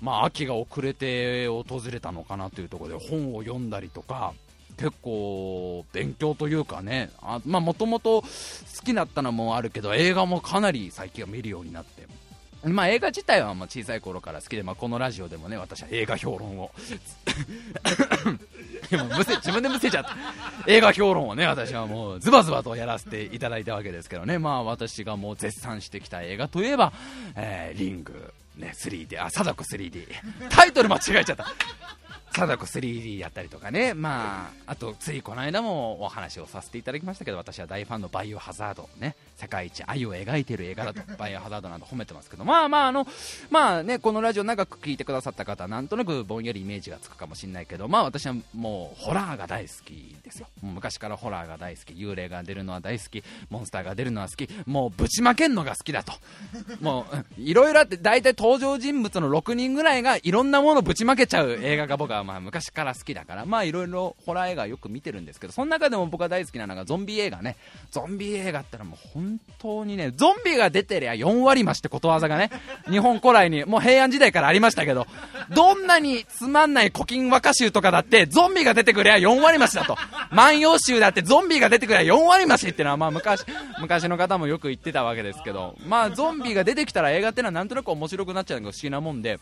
[0.00, 4.32] まあ、秋が遅れて訪れたのかなというところで本を読んだりとか
[4.80, 7.10] 結構勉強というかね。
[7.44, 8.28] もともと好
[8.82, 11.99] きだったのもあるけど映画もかなり最近は見るようになって
[12.64, 16.70] まあ、映画自体はまあ小さい頃から好きで、まあ、このラジオでもね私は映画評論を。
[18.90, 20.16] むせ自分でむせちゃった。
[20.66, 26.92] 映画評論をね私はもうズバズバとやらせていただいたわけですけどね、まあ、私がもう絶賛してきた映画といえば、
[27.36, 30.06] えー、リング、ね、3D あ貞子 3D
[30.50, 31.46] タイトル間違えちゃった。
[32.32, 42.44] 貞子 3D やったりとかね、まあ、あとついこの間もお話をさせていただきましたけど私は大ファンのバイオハザードね世界一愛を描いている映画だとバイオハザードなど褒めてますけど。
[42.44, 43.06] まあまああの
[43.48, 50.46] まあねこのラジオ長く聞いてくださった方はなんとなくぼんやりイメージがつくかもしれないけどまあ私はもうホラーが大好きですよ。
[50.62, 51.94] 昔からホラーが大好き。
[51.94, 53.24] 幽霊が出るのは大好き。
[53.48, 54.48] モンスターが出るのは好き。
[54.66, 56.12] もうぶちまけんのが好きだと。
[56.80, 57.06] も
[57.38, 63.46] ういろいろあって大体登場人物の6人ぐらいがいろんなものぶちまけちゃう映画が僕はまあ昔から好きだから。
[63.46, 67.56] まあいろいろホラー映画よく見てるんですけどその中でも僕が大好きなのがゾンビ映画ね。
[67.90, 72.50] ゾンビ映画ってのはもう本当にねゾンビが出てりゃ4割増しってことわざがね
[72.88, 75.06] 日本古来にもう平安時代からありましたけど
[75.54, 79.96] どんなにつまんない古今和歌集とかだってゾンビが出てくりゃ4割増しだと。
[80.30, 83.44] 万葉集だってゾンビが出てくりゃ4割増しってのはまあ昔
[83.80, 89.38] 昔の方もよく言ってたわけですけどまあゾンビが出てきたら映画ってのはなんとなく面白くなっちゃうのが不思議なもんで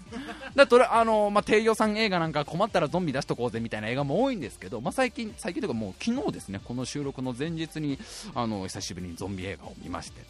[0.55, 7.99] だとあの、まあ、低予算映画なんか困ったらゾンビ出しとこうぜみたいな映画も多いんですけど、まあ、最近最近というかもう昨日ですねこの収録の前日に
[8.35, 10.23] あの久しぶりにゾンビ映画を見まして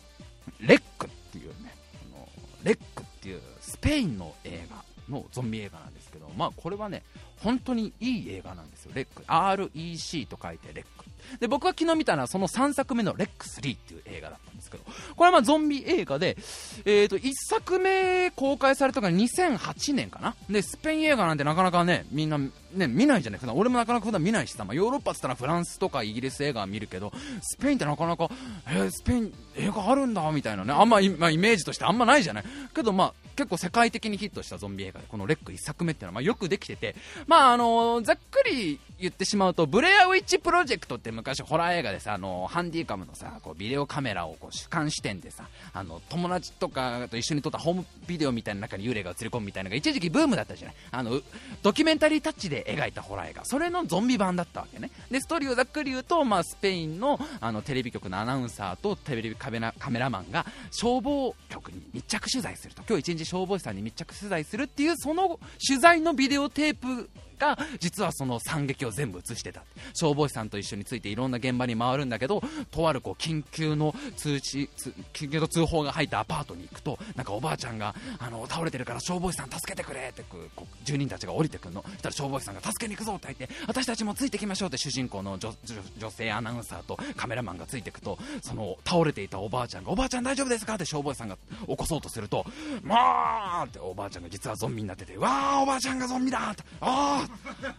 [0.61, 1.75] レックっていうね
[2.15, 2.29] あの
[2.65, 7.03] レックっていうスペインの映画のゾンビ映画なんですけど、まあ、これはね
[7.43, 9.23] 本当にいい映画なんですよレック。
[9.27, 11.39] REC と書いてレック。
[11.41, 14.85] で僕が昨日見たのはその3作目のレック3っていう映画だったんですけど、
[15.17, 16.37] これはまあゾンビ映画で、
[16.85, 20.35] えーと、1作目公開されたのが2008年かな。
[20.49, 28.29] で、スペイン映画なんてなかなかね、みんな、ね、見ないじゃない普段俺もなかなか普段見ないしさ、まあ、ヨーロッパっつったらフランスとかイギリス映画は見るけど、スペインってなかなか、
[28.69, 32.45] えー、スペイン映画あるんだ、みたいなね、あんま、まあ、イメージとしてあんまないじゃない。
[32.75, 51.21] けど、まあ、結構世界的にヒットしたゾンビ映画で、このレック1作目っていうのは、まあ、よくできてて、まあ、あのー、ざっくり言ってしまうと、ブレアウィッチプロジェクトって昔ホラー映画でさ、あのー、ハンディカムのさ、こうビデオカメラをう主観視点でさ、あの、友達とかと一緒に撮ったホームビデオみたいな中に幽霊が映り込むみたいなのが一時期ブームだったじゃないあの、
[51.63, 53.45] ドキュメンタリータッチで描いたホラー映画。
[53.45, 54.91] それのゾンビ版だったわけね。
[55.11, 62.83] で、ストーリーをざっくり言うと、まあ、スペインのあのテレビ局のアナウンサーとテレビカメラカメラマンが消防局に密着取材すると。
[62.89, 67.09] 今日一日消防士さんに密着取材するっていう、その取材のビデオテープ
[67.39, 69.63] が実はその惨劇を全部映してた。
[69.95, 74.69] 消防士さんと一緒についていろんな現場に回るんだけどとあるこう緊急の通知
[75.13, 81.83] 緊急の通報が入ったアパートに行くとなんかおばあちゃんがあの倒れてるから消防士さん助けてくれってこう住人たちが降りてくるの。
[81.83, 90.75] そしたら消防士さんが助けに行くぞって言って私たちもついてきましょうって主人公の女性アナウンサーとカメラマンがついていくとその倒れていたおばあちゃんがおばあちゃん大丈夫ですか？
[90.75, 92.45] って消防士さんが起こそうとすると
[92.83, 97.28] まあっておばあちゃんが実はゾンビになっててわあおばあちゃんがゾンビだってああ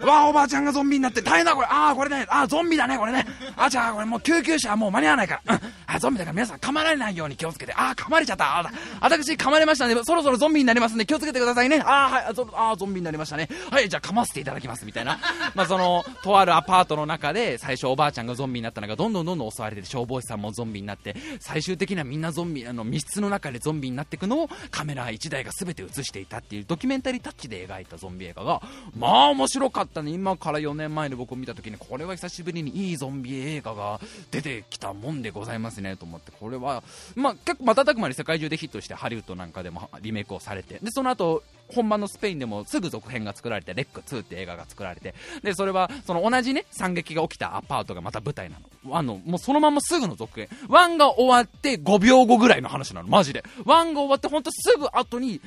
[0.05, 1.67] わあおばあちゃんがゾンビになって大変だこれ。
[1.69, 2.25] ああこれね。
[2.29, 3.25] ああゾンビだねこれね。
[3.55, 7.73] あじゃあこれもう救急車はもう間に合わないから、うん、あゾンビだから皆さん噛まれないように気をつけて。
[7.73, 8.59] ああ噛まれちゃった。
[8.59, 9.95] あ私噛まれましたね。
[10.03, 11.81] そろそろゾンビになりますんで気をつけてくださいね。
[11.81, 12.25] ああはい。
[12.27, 13.49] あゾンビになりましたね。
[13.69, 15.19] はいじゃあ噛ませていただきますみたいな。
[15.55, 28.61] まあそのとあるアパートの中で最初おばあちゃんがゾンビになったのがどんどんどんどん襲われて消防士さんもゾンビになって最終的にはみんなゾンビあの密室の中でゾンビになっていくのをカメラ1台が全て映していたっていうドキュメンタリータッチで描いたゾンビ映画が
[28.97, 36.83] まあ面白かったね今から4年前に僕を見た時にこれは久しぶりにいいゾンビ映画が出てきたもんでございますねと思ってこれは、
[37.15, 41.41] まあ、結構瞬く間に世界中でヒットしてハリウッドなんかでもリメイクをされてでその後
[41.73, 48.95] 本場のスペインでもすぐ続編が作られて、レック2って映画が作られて、で、それは、その同じね、惨劇が起きたアパートがまた舞台なの。
[48.97, 50.49] あの、もうそのまますぐの続編。
[50.67, 53.43] 1が終わって5秒後ぐらいの話なの、マジで。
[53.65, 55.41] 1が終わってほんとすぐ後に、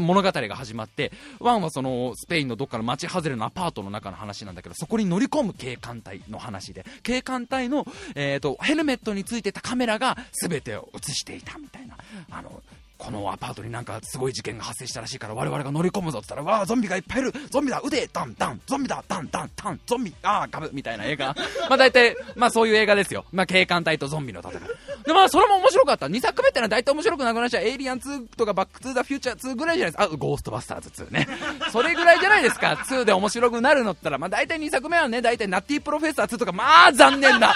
[0.00, 11.96] 物語が始まって、ワンはそのスペインのどっかの街外れのアパートの中の話なんだけど、そこに乗り込む警官隊の話で、警官隊の、えっ、ー、と、ヘルメットについてたカメラが全てを映していたみたいな、
[12.30, 12.62] あの、
[12.98, 21.34] このアパートになんかすごい事件が発生したらしいから我々が乗り込むぞって言ったら、わあ、ゾンビがいっぱいいるゾンビだ腕ダンダンゾンビだダンダンダンゾンビああ、ガブみたいな映画。
[21.70, 23.24] まあ大体、まあそういう映画ですよ。
[23.32, 24.60] まあ警官隊とゾンビの戦い。
[25.04, 26.06] で、まあそれも面白かった。
[26.06, 27.64] 2作目ってのは大体面白くなくなっちゃう。
[27.64, 30.14] エイリアン2とかバックトゥーザフューチャー2ぐらいじゃないですか。
[30.14, 31.28] あ、ゴーストバスターズ2ね。
[31.70, 32.72] それぐらいじゃないですか。
[32.72, 37.54] 2で面白くなるのったら、まあ大体2作目はね、大体ナッティープロフェッサー2とか、まあ残念な、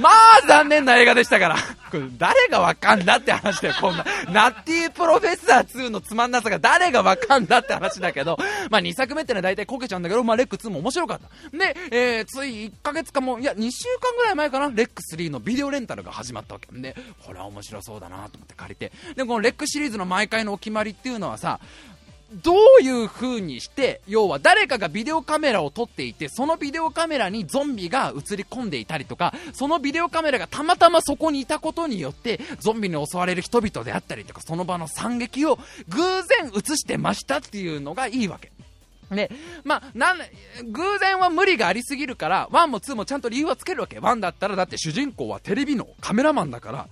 [0.00, 1.56] まあ残念な映画でしたから。
[1.90, 4.04] これ誰がわかんだって話だよ、こんな。
[4.32, 8.36] ナッティプロフェッサー2のつまんなさが誰がわかんだって話だけど、
[8.70, 11.56] まあ2作目ってのは大体こけちゃうんだけど、まあレック2も面白かった。
[11.56, 16.68] で、えー、つい1ヶ月かも、いや2週間ぐらい前かな、レック3のビデオレンタルが始まったわけ。
[16.72, 18.92] で、これは面白そうだなと思って借りて。
[19.14, 21.60] で、このレックシリーズの毎回のお決まりっていうのはさ、
[22.42, 38.52] どういう風にして、要は誰かがビデオカメラを撮っていて、そのビデオカメラにゾンビが映り込んでいたりとか、そのビデオカメラがたまたまそこにいたことによって、ゾンビに襲われる人々であったりとか、その場の惨劇を偶然映してましたっていうのがいいわけ。
[39.10, 39.30] で、
[39.64, 40.18] まあ、なん、
[40.70, 43.98] 偶然は無理がありすぎるから、1も2もちゃんと理由はつけるわけ。
[44.00, 46.88] 1だったら、だって主人公はテレビのカメラマンだから、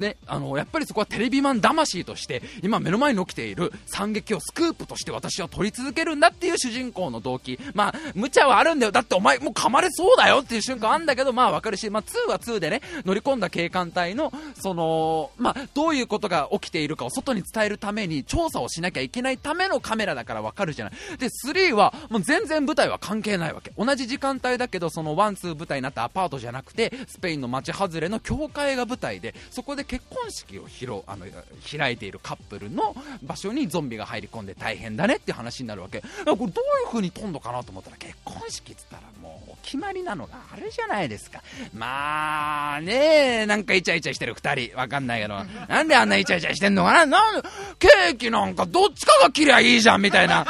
[0.00, 7.58] ね、あの、やっぱりそこはテレビマン魂として、今目の前に起きている惨劇をスクープとして私は撮り続けるんだっていう主人公の動機。
[7.74, 8.92] まあ、無茶はあるんだよ。
[8.92, 20.94] だってお前もう噛まれそうだよっていう瞬間あんだけど、まあわかるし、まあ2は2でね、乗り込んだ警官隊の、その、まあ、どういうことが起きているかを外に伝えるために調査をしなきゃいけないためのカメラだからわかるじゃない。
[21.18, 23.72] で、3はもう全然舞台は関係ないわけ。
[23.76, 31.26] 同じ時間帯だけど、その1、2舞台になったアパートじゃなくて、スペインの街外れの教会が舞台で、そこで結婚式を広あの
[31.70, 36.00] 開いているカップルの場所にゾンビが入り込んで大変だねって話になるわけ。
[36.00, 36.52] これどういう
[36.88, 41.42] 風に飛んのかなと思ったら結婚式っつったらもうお決まりなのがあれじゃないですか。
[41.72, 44.76] まあねなんかイチャイチャしてる2人。
[44.76, 45.34] わかんないけど。
[45.68, 47.06] なんであんなイチャイチャしてんのかな。
[47.06, 47.42] なん
[47.78, 50.44] ケーキなんかどっちかが切りゃいいじゃんみたいな。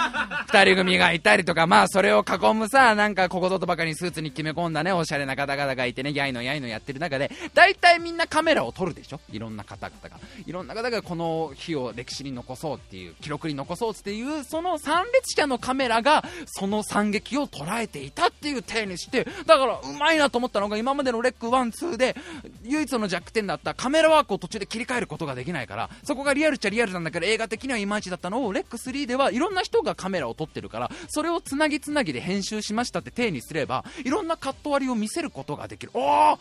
[0.48, 1.66] 2人組がいたりとか。
[1.66, 4.92] まあそれを囲むさなんかここぞとばかりにスーツに決め込んだね。
[4.92, 6.12] おしゃれな方々がいてね。
[6.14, 7.30] やいのやいのやってる中で。
[7.54, 9.20] 大体みんなカメラを撮るでしょ。
[9.32, 22.16] いろんな方々がいろんな方がこの日を歴史に残そうっていう記録に残そうっていうその参列者のカメラがその惨劇を捉えていたっていう体にしてだからうまいなと思ったのが今までのレック1、2で、
[22.62, 35.92] 唯一の弱点だったカメラワークを途中で切り替えることができないから、そこがリアルっちゃリアルなんだけど、映画的にはいまいちだったのを、レック3ではいろんな人がカメラを撮ってるから、それをつなぎつなぎで編集しましたって体にすれば、いろんなカット割りを見せることができる。
[35.94, 36.38] おー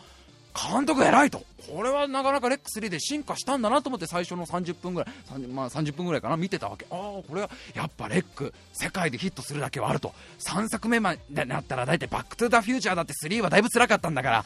[0.54, 1.42] 監督偉いと。
[1.68, 6.86] これはなかなかレック3で進化したんだなと思って最初の30分ぐらい、まあ、30分ぐらいかな見てたわけ。
[6.90, 10.14] ああこれはやっぱレック世界でヒットするだけはあると。
[10.40, 14.44] 3作目までなったら大体バックトゥザフューチャーだって3はだいぶ辛かったんだから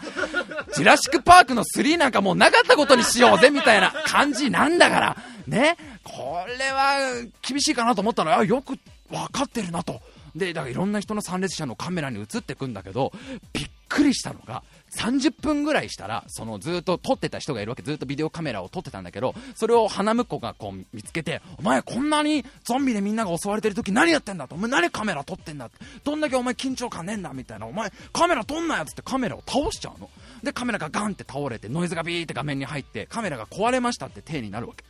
[0.75, 5.17] ジュラシックパークの3なんかもうなかったことにしようぜみたいな感じなんだから。
[5.47, 5.77] ね。
[6.05, 6.99] これは
[7.43, 8.63] 厳しいかなと思ったらよ。
[8.63, 8.79] く
[9.11, 10.01] 分かってるなと。
[10.35, 13.13] でだからいろんな人の参列者のカメラに映ってくんだけど
[13.53, 17.83] びっくりしたのが30分ぐらいしたらそのずっと撮ってた人がいるわけ。
[17.83, 24.55] ずっとビデオカメラを撮ってたんだけどそれを花婿がこう見つけてお前こんなにゾンビでみんなが襲われてる時何やってんだと。
[24.55, 25.71] お前何カメラ撮ってんだ
[26.05, 27.67] どんだけお前緊張感ねえんだみたいな。
[27.67, 30.11] お前カメラ撮んなよっつってカメラを倒しちゃうの。
[30.43, 34.85] でカメラがガンって倒れてノイズがビーって画面に入ってカメラが壊れましたって体になるわけ。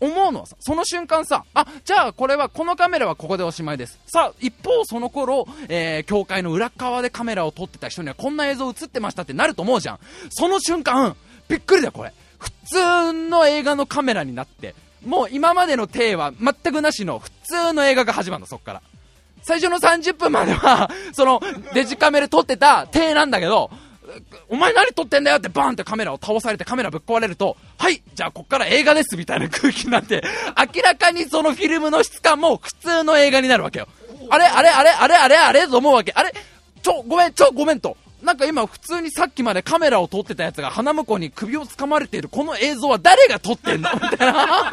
[0.00, 3.98] 思うのはさ、その瞬間さ、あ、じゃあこれは、このカメラはここでおしまいです。
[4.06, 9.98] さあ、一方その頃、えー、教会の裏側でカメラを撮ってた人にはこんな映像映ってましたってなると思うじゃん。
[10.30, 11.16] その瞬間、
[11.48, 12.12] びっくりだよ、これ。
[12.38, 18.82] 普通の映画のカメラになって、もう今までの体は全くなしの普通の映画が始まるの、そっから。
[19.42, 21.40] 最初の30分までは、その、
[21.74, 23.70] デジカメで撮ってた体なんだけど、
[24.48, 30.22] お前何撮ってんだよってバーンってカメラを倒されてカメラぶっ壊れると、はい、じゃあこっから映画ですみたいな空気になって、
[30.74, 33.88] 明らかにそのフィルムの質感も普通の映画になるわけよ。
[34.28, 36.12] あれあれあれあれあれあれと思うわけ。
[36.14, 36.32] あれ
[36.82, 37.96] ちょ、ごめん、ちょ、ごめんと。
[38.22, 43.90] なんか今普通にさっきまでカメラを撮ってたやつが鼻向こうに首を掴まれているこの映像は誰が撮ってんの？
[43.94, 44.72] みたいな。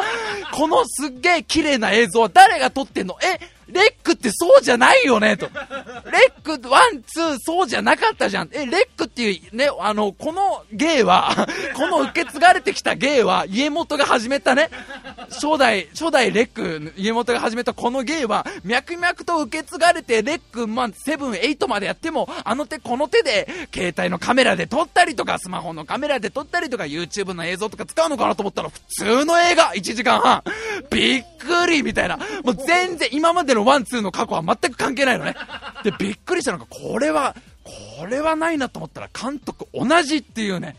[0.53, 3.17] このすっげえ綺麗な映像は誰が撮ってんの？
[3.23, 5.47] えレックってそうじゃないよねと。
[5.47, 8.49] レック、ワン、ツー、そうじゃなかったじゃん。
[8.53, 14.69] え、レックっていう、ね、あの、この芸は、 この受け継がれてきた芸は、家元が始めたね、
[15.29, 30.43] 初代、初代レック、家元が始めたこの芸は、脈々と受け継がれて、レック、まあ、セブン、エイトまでやっても、あの手この手で、携帯のカメラで撮ったりとか、スマホのカメラで撮ったりとか、YouTube の映像とか使うのかなと思ったら、普通の映画、1時間半。
[30.89, 32.17] びっくりみたいな。
[32.43, 35.35] もう全然、今までのワン、ツーの過去は全く関係ないのね。
[35.83, 37.35] で、びっくりしたのが、これは、
[37.99, 40.75] これはないなと思ったら、監督同じっていうね。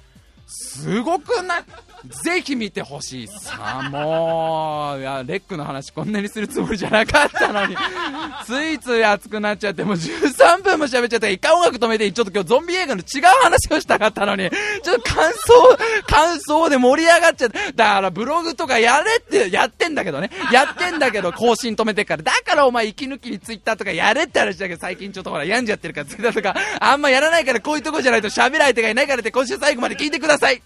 [0.46, 1.64] すごくない？
[2.24, 3.28] ぜひ見てほしい。
[3.28, 7.76] さあもういやレックの話こんなにするつもりじゃなかったのに。
[8.46, 14.50] ついつい熱くなっちゃってもう13分も喋っちゃって一回音楽止めてちょっと今日ゾンビ映画の違う話をしたかったのに。
[14.82, 17.58] ちょっと感想 感想で盛り上がっちゃって。
[17.74, 20.30] だからブログとかやれってやってんだけどね。
[20.52, 22.22] やってんだけど更新止めてから。
[22.22, 30.62] だからお前息抜きにツイッターとかやれって話だけど最近ちょっとほら病んじゃってるからツイッターとかあんまやらないからこういうとこじゃないと喋る相手がいないからって今週最後まで聞いてください。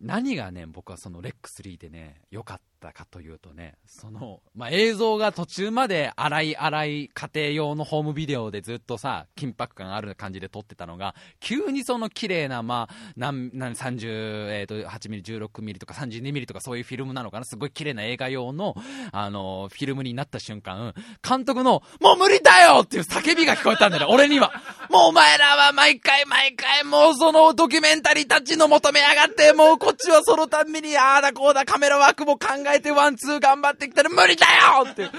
[0.00, 18.74] 何がね、僕はそのレック3でね、良かったかというとね、その、まあ、映像が途中まで荒い荒い家庭用のホームビデオでずっとさ、緊迫感ある感じで撮ってたのが、急にその綺麗な、まあ、何、何、30、えっ、ー、と、8ミリ、16ミリとか32ミリとかそういうフィルムなのかな、すごい綺麗な映画用の、
[19.12, 20.94] あの、フィルムになった瞬間、
[21.26, 24.50] 監督の、もう無理だよっていう叫びが聞こえたんだよ、 俺には。
[24.88, 35.10] もうお前らは毎回毎回もうそのドキュメンタリーたちの求めやがって、もうこっちはそのたんびに、ああだこうだカメラワークも考えてワンツー頑張ってきたら無理だよって、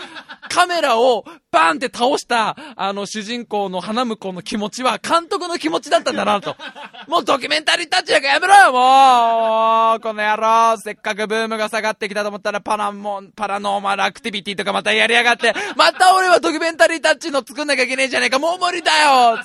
[0.48, 6.56] カメラをバーンって倒した、あの主人公の花婿の気持ちは監督の気持ちだったんだなと。
[7.10, 19.40] もうドキュメンタリータッチなんかやめろよもうこの野郎せっかくブームが下がってきたと思ったらパラモン、パラノーマルアクティビティとかまたやりやがって、また俺はドキュメンタリータッチの作んなきゃいけねえじゃねえかもう無理だよ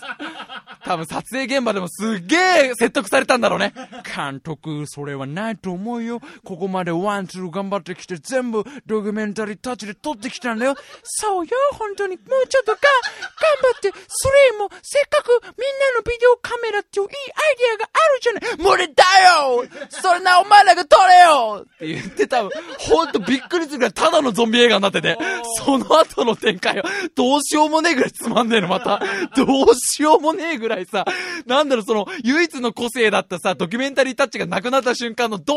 [0.84, 3.74] 多分撮影現場でもすっげえ説得されたんだろうね。
[4.14, 6.20] 監督、それはないと思うよ。
[6.44, 10.76] ここまでワン、ツー頑張ってきて全部ドキュメンタリータッチで撮ってきたんだよ。
[11.02, 12.16] そうよ、本当に。
[12.16, 19.04] もうちょっとが、頑張って、スリーもせっかくみんなのビデオカメラっていういいアイディアがあるじゃねえ無理だ
[19.40, 25.18] よそれな、お前らが撮れよって言ってた、ほんとびっくりするぐらただのゾンビ映画になってて、
[25.64, 29.00] その後の展開は、どうしようもねえぐらいつまんねえの、また。
[29.36, 31.04] どうしようもねえぐらいさ、
[31.46, 35.54] なんだろ、その、唯一の個性だったさ、ドキュメンタリータッチがなくなった瞬間の、ど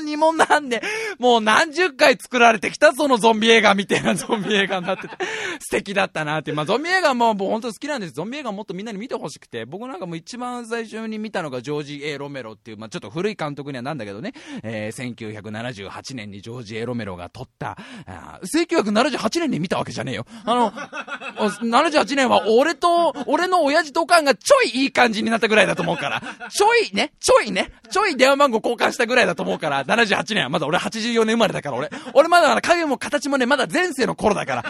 [0.00, 0.82] うにもなんで、
[1.18, 5.16] もう何十回作られてきた、そのゾンビ映画みたいなゾンビ映画になってて、
[5.60, 6.52] 素敵だったなって。
[6.52, 8.12] まあ、ゾンビ映画ももう本当好きなんです。
[8.12, 14.32] ゾンビ映画もっとみんなに見てほしくて、僕なんかもう一番最初に見たのがジョージ・エロメロっていう、まあ、ちょっと古い監督にはなんだけどね、
[14.62, 17.76] えー、1978年にジョージ・エロメロが撮った、
[18.06, 20.26] あ1978年に見たわけじゃねえよ。
[20.44, 31.90] あの、78年は俺と、俺の親父とおかんがちょいいい感じになったぐらいだと思うから、ちょいね、ちょいね、ちょい電話番号交換したぐらいだと思うから、78年まだ俺84年生まれだから俺。
[32.14, 34.64] 俺まだ影も形もね、まだ前世の頃だから。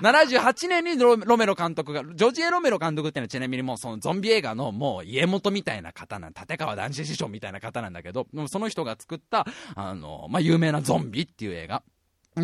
[0.00, 11.82] 78年にロメロ監督が、ジョージ・エロメロ監督ってのはちなみにもうそのゾンビ映画のもう家元みたいな方なん、立川談志師匠みたいな方なんだけど、その人が作った、あの、まあ、有名なゾンビっていう映画。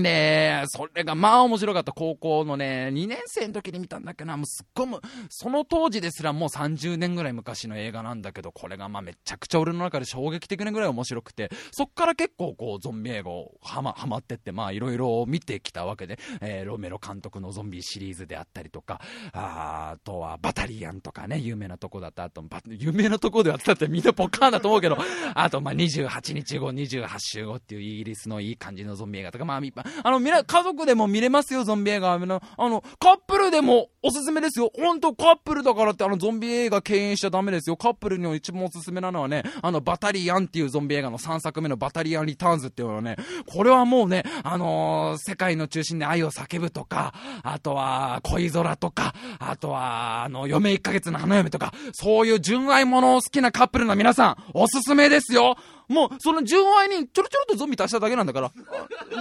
[0.03, 19.01] で、それがまあ面白かった高校のね、2年生の時に見たんだっけな、もうすっごいもう、その当時ですらもう30年ぐらい昔の映画なんだけど、これがまあめちゃくちゃ俺の中で衝撃的なぐらい面白くて、そっから結構こうゾンビ映画をはま、はまってって、まあいろいろ見てきたわけで、えー、ロメロ監督のゾンビシリーズであったりとか、
[19.33, 24.99] ああとはバタリアンとかね、有名なとこだった、あと、有名なとこではあったってみんなポカーンだと思うけど、
[25.35, 29.61] あとまあ28日後、28週後っていうイギリスのいい感じのゾンビ映画とか、まあ
[30.03, 32.13] あの、みな、家族でも見れますよ、ゾンビ映画。
[32.13, 34.71] あの、あの、カップルでもおすすめですよ。
[34.75, 37.77] ほんと、カップルだからってあの、ゾンビ映画敬遠しちゃダメですよ。
[37.77, 43.17] カップルにも一番おすすめなのはね、あの、バタリアンっていうゾンビ映画の3作目のバタリアンリターンズっていうのはね、
[43.47, 55.57] これはもうね、あのー、世界の中心で愛を叫ぶとか、あとは、恋空とか、あとは、あの、嫁1ヶ月の花嫁とか、そういう純愛ものを好きなカップルの皆さん、おすすめですよ
[55.89, 58.53] もう、その純愛にちょろちょろとゾンビ足しただけなんだから。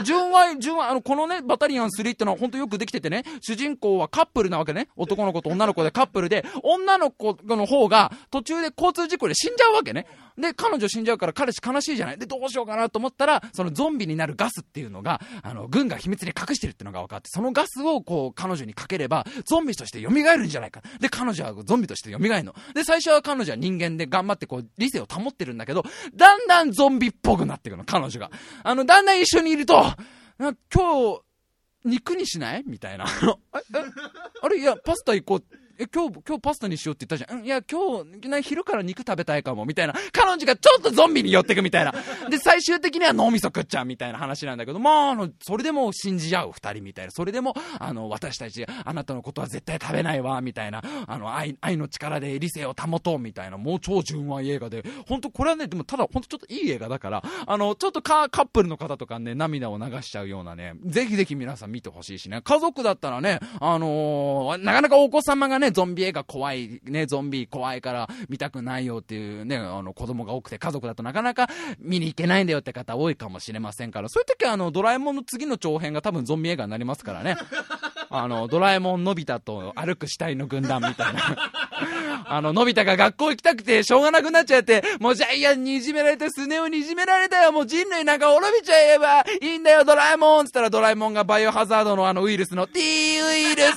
[0.03, 4.89] 純愛、純愛、あの、このね、バタリアン3ってのは本当よくできててね、主人公はカップルなわけね。
[4.95, 10.05] 男の子と女の子でカップルで、女の子の方が途中で交通事故で死んじゃうわけね。
[10.37, 12.17] で、彼女死んじゃうから彼氏悲しいじゃない？
[12.17, 20.81] で、どうしようかなと思ったら、そのゾンビになるガスっていうのが、あの、軍が秘密に隠してるっていうのが分かって、そのガスをこう、彼女にかければ、ゾンビとして蘇るんじゃないか。
[20.99, 22.55] で、彼女はゾンビとして蘇るの。
[22.73, 25.83] で、最初は彼女は人間で頑張ってこう、理性を保ってるんだけど、
[26.15, 28.31] だんだんゾンビっぽくなっていくの、彼女が。
[28.63, 29.83] あの、だんだん一緒にいると、
[30.39, 31.21] 今日、
[31.85, 32.63] 肉にしない？
[32.65, 33.05] みたいな。
[34.41, 34.57] あれ？
[34.57, 35.43] いや、パスタ行こう。
[35.79, 37.39] え、今日、今日パスタにしようって言ったじゃん。
[37.39, 39.95] うん、いや、今日、昼から肉食べたいかも、みたいな。
[40.11, 41.91] 彼女がちょっとゾンビに寄ってくみたいな。
[42.29, 47.11] で、最終的には脳みそ食っちゃうみたいな話なんだけど、まあ、あの、それでも信じ合う二人みたいな。
[47.11, 50.83] それでも、あの、私たち、あなたのことは絶対食べないわ、みたいな。
[51.07, 53.57] あの、愛、愛の力で理性を保とう、みたいな。
[53.57, 54.83] もう超純愛映画で。
[55.07, 62.41] 本当これはね、でもただ、本当ちょっといい映画だから、あの、ちょっとカカップルの方とかね、涙を流しちゃうようなね、ぜひぜひ皆さん見てほしいしね。
[62.43, 71.47] 家族だったらね、あのー、なかなかお子様がね、ねゾンビ映画怖い、ね、ゾンビ怖いから見たくないよっていうね、あの子供が多くて家族だとなかなか
[71.79, 77.35] 見に行けないんだよって方多いかもしれませんから、そういう時はあの、ドラえもんの次の長編が多分ゾンビ映画になりますからね。
[78.09, 81.21] あの、ドラえもんのび太と歩く死体の軍団みたいな。
[82.25, 93.75] あの、のび太が学校行きたくてしょうがなくなっちゃって、もうジャイアンにいじめられて、スネ夫にいじめられたよ、もう人類なんか滅びちゃえばいいんだよ、ドラえもんつったらドラえもんがバイオハザードのあのウイルスの T ウイルス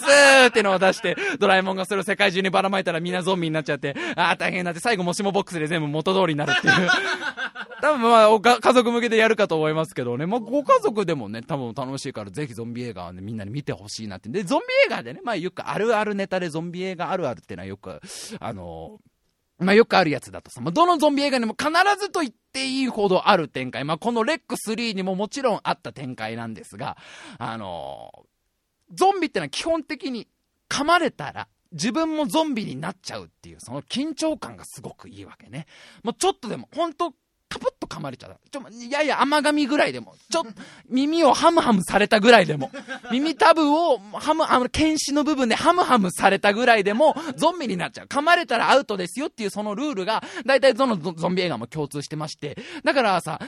[0.48, 6.88] ってのを出して、ドラえもんがそれを世界中にばらまいたらみんなゾンビになっちゃって、ああ、大変になって、最後もしもボックスで全部元通りになるっていう。
[7.80, 14.28] 多分まあ、おか家族向けでやるかと思いますけどね、まあ、ご家族でもね、多分楽しいから、ぜひゾンビ映画はね、みんなに見てほしいなって。
[14.28, 18.00] で、ゾンビ映画でね、まあよくあるあるネタでゾンビ映画あるあるってのはよく、
[18.40, 18.98] あの
[19.58, 23.84] まあよくあるやつだとさ、まあどのゾンビ映画にも必ずと言っていいほどある展開。
[23.84, 26.96] まあこのレック3にももちろんあった展開なんですが、
[27.38, 28.26] あの
[28.92, 30.28] ゾンビってのは基本的に
[30.68, 35.66] 噛まれたら、自分もゾンビになっちゃうっていう、その緊張感がすごくいいわけね。
[36.02, 37.12] もうちょっとでも、ほんと、
[37.48, 38.36] カプッと噛まれちゃう。
[38.50, 40.42] ちょ、いやいや甘噛みぐらいでも、ちょ、
[40.88, 42.70] 耳をハムハムされたぐらいでも、
[43.10, 48.06] 耳タブをハム、あの、剣士の部分でハムハムされたぐらいでも、ゾンビになっちゃう。
[48.06, 53.40] 噛まれたらアウトですよっていうそのルールが、大体どのゾンビ映画も共通してまして、だからさ、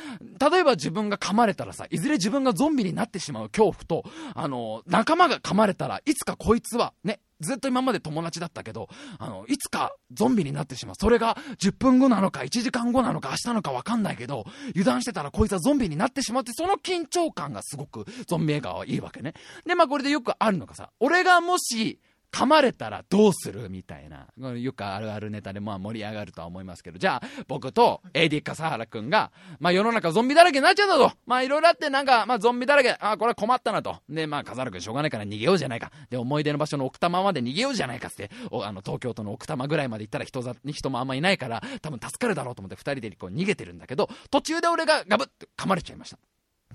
[0.51, 10.95] 例えば自分が噛まれたらさ、いずれ自分がゾンビになってしまう恐怖と、あの、仲間が噛まれたらいつかこいつは、ね、ずっと今まで友達だったけど、あの、いつかゾンビになってしまう。
[10.99, 19.35] それが10分後なのか、1時間後なのか、明日なのかわかんないけど、油断してたらこいつはゾンビになってしまうって、その緊張感がすごくゾンビ映画はいいわけね。
[19.67, 22.01] で、まあこれでよくあるのがさ、俺がもし、
[22.31, 24.27] 噛まれたらどうするみたいな。
[24.57, 31.17] よくあるあるネタでまあ盛り上がるとは思いますけど、じゃあ僕と AD 笠原くんが、まあ世の中ゾンビだらけになっちゃうんだと。
[31.27, 33.97] まあいろいろあってなんか、まあゾンビだらけ、あこれは困ったなと。
[34.09, 35.91] で、まあ笠原くんしょうがないから逃げようじゃないか。
[36.11, 46.19] で、思い出の場所の奥多摩まで逃げようじゃないかって、あの東京都の奥多摩ぐらいまで行ったら人ざ人もあんまいないから、多分助かるだろうと思って二人でこう逃げてるんだけど、途中で俺がガブッて噛まれちゃいました。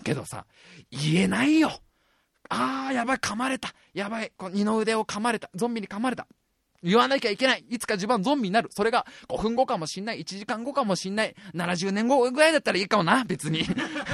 [0.03, 0.45] けどさ、
[0.89, 1.71] 言えないよ。
[2.49, 3.73] あー、やばい、噛まれた。
[3.93, 5.49] やばい、こ二の腕を噛まれた。
[5.55, 6.27] ゾンビに噛まれた。
[6.83, 7.65] 言わなきゃいけない。
[7.69, 8.69] いつか自分はゾンビになる。
[8.71, 10.21] それが5分後かもしんない。
[10.21, 11.35] 1時間後かもしんない。
[11.55, 13.63] 70年後ぐらいだったらいいかもな、別に。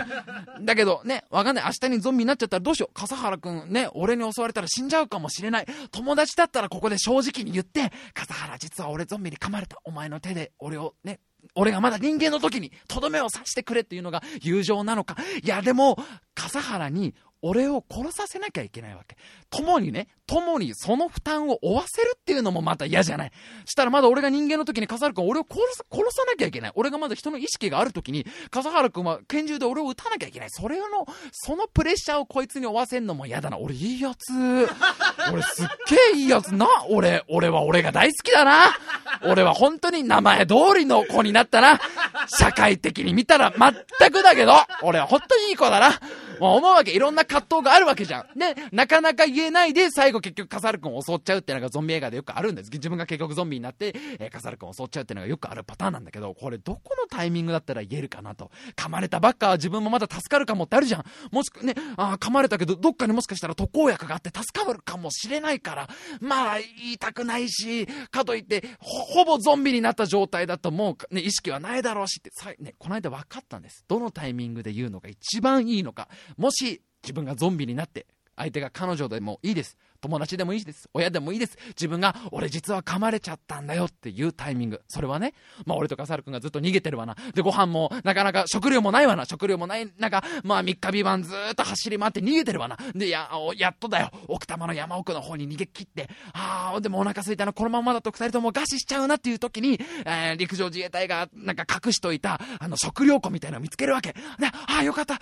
[0.61, 1.65] だけどね、わかんない。
[1.65, 2.93] 明日にゾンビになっちゃったらどうしよう。
[2.93, 5.67] 笠原くんね、俺に襲われたら死んじゃうかもしれない。
[5.91, 9.79] 友達だったらここで正直に言って、笠原実は俺ゾンビに噛まれた。
[9.83, 11.19] お前の手で俺をね、
[11.55, 15.17] 俺がまだ人間の時にとどめを刺してくれっていうのが友情なのか。
[15.43, 15.97] いや、でも、
[16.35, 19.15] 笠原に俺を殺させなきゃいけないわけ。
[19.49, 23.31] 共にね、共にその負担を負わせるっていうのもまた嫌じゃない。
[23.65, 26.71] したらまだ俺が人間の時に笠原君俺を殺さ、殺さなきゃいけない。
[26.75, 30.49] 俺がまだ人の意識がある時に、笠原君は拳銃で俺を撃たなきゃいけない。
[30.49, 30.85] それの、
[31.31, 33.57] そのプレッシャーをこいつに負わせんのも嫌だな。
[33.57, 34.31] 俺いいやつ。
[35.31, 36.67] 俺すっげえいいやつな。
[36.89, 38.77] 俺、俺は俺が大好きだな。
[39.23, 41.79] 俺は本当に名前通りの子になったな。
[42.27, 45.99] 社会的に見たら全くだけど、俺は本当にいい子だな。
[46.39, 46.91] もう思うわけ。
[46.91, 48.39] いろんな葛藤があるわけじゃん。
[48.39, 52.69] で、なかなか言えないで、最後結局カサル君を襲っちゃうってのがゾンビ映画でよくあるんです。
[52.71, 58.51] 自分が結局ゾンビになって、えー、カサル君を襲っちゃうってのがよくあるパターンなんだけど、これどこのタイミングだったら言えるかなと。
[58.75, 61.03] 噛まれたばっかは自分もまだ助かるかもってあるじゃん。
[61.31, 65.89] もしくね、あ噛まれたけど、どっかにもしかしたら特効薬があって助かるかもしれないから、
[66.21, 72.31] まあ、言いたくないし、かといって、ほ、ぼゾンビになった状態だともう、ね、意識はないだろうしって、
[72.63, 73.83] ね、この間分かったんです。
[73.87, 76.07] どのタイミングで言うのが一番いいのか。
[76.37, 78.05] もし、自分がゾンビになって
[78.35, 80.89] 相手が彼女でもいいです友達でもいいです。
[80.93, 81.57] 親でもいいです。
[81.69, 84.81] 自分が、俺実は噛まれちゃったんだよっていうタイミング。
[84.87, 85.33] それはね、
[85.65, 87.15] まあ俺とかサル君がずっと逃げてるわな。
[87.33, 89.25] で、ご飯もなかなか食料もないわな。
[89.25, 92.77] 食料もない、なんか、まあ3日3晩ずっと走り回って逃げてるわな。
[92.95, 94.09] で、や、やっとだよ。
[94.27, 97.51] 奥多摩の山奥の方に逃げ切って、ああ、でもお腹空いたな。
[97.51, 104.13] このままだと二人とも餓死しちゃうなっていう時に、えー、陸上自衛隊がなんか隠しといた、あの食料庫みたいなのを見つけるわけ。
[104.13, 105.19] で、ああ、よかった。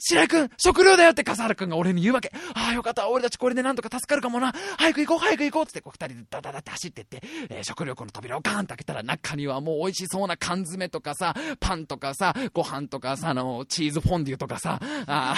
[0.00, 2.30] 白井君、食料だよって笠原君が俺に言うわけ。
[2.54, 3.08] ああ、よかった。
[3.08, 4.52] 俺たちこれでなんとか助かるかもな。
[4.78, 15.36] 早く行こう、早く行こうつって、こう二人でダダダって走ってって、えー、食料庫の扉をガーンと開けたら中にはもう美味しそうな缶詰とかさ、パンとかさ、ご飯とかさ、あの、チーズフォンデュとかさ、あ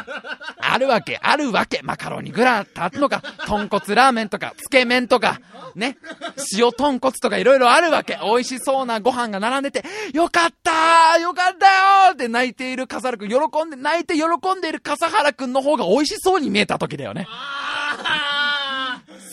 [0.60, 1.80] あるわけ、あるわけ。
[1.82, 5.40] マカロニグラーってあるのか、豚骨ラーメンとか、つけ麺とか、
[5.74, 5.98] ね、
[6.56, 8.18] 塩豚骨とかいろいろあるわけ。
[8.22, 9.84] 美味しそうなご飯が並んでて、
[10.14, 11.66] よかったよかった
[12.08, 14.24] よって泣いている笠原君、喜んで、泣いて喜
[14.56, 17.26] んでいる笠原くんの方が美味しそうに見えた時だよね。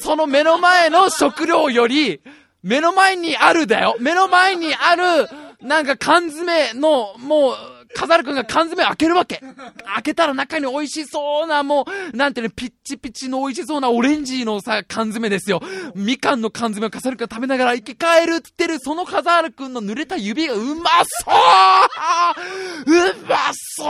[0.01, 2.21] その目の前の食料より、
[2.63, 3.95] 目の前にあるだよ。
[3.99, 5.29] 目の前にある、
[5.61, 7.55] なんか缶詰の、もう、
[7.99, 9.41] 飾るくんが缶詰開けるわけ。
[9.93, 15.61] 開けたら中に美味しそうな、もう、なんてね、ピッチピチの美味しそうなオレンジのさ、缶詰ですよ。
[15.95, 21.33] みかんの缶詰を飾るくん食べながら生き返るってる、その飾るくんの濡れた指がうまそう
[22.87, 22.93] う
[23.27, 23.89] まそう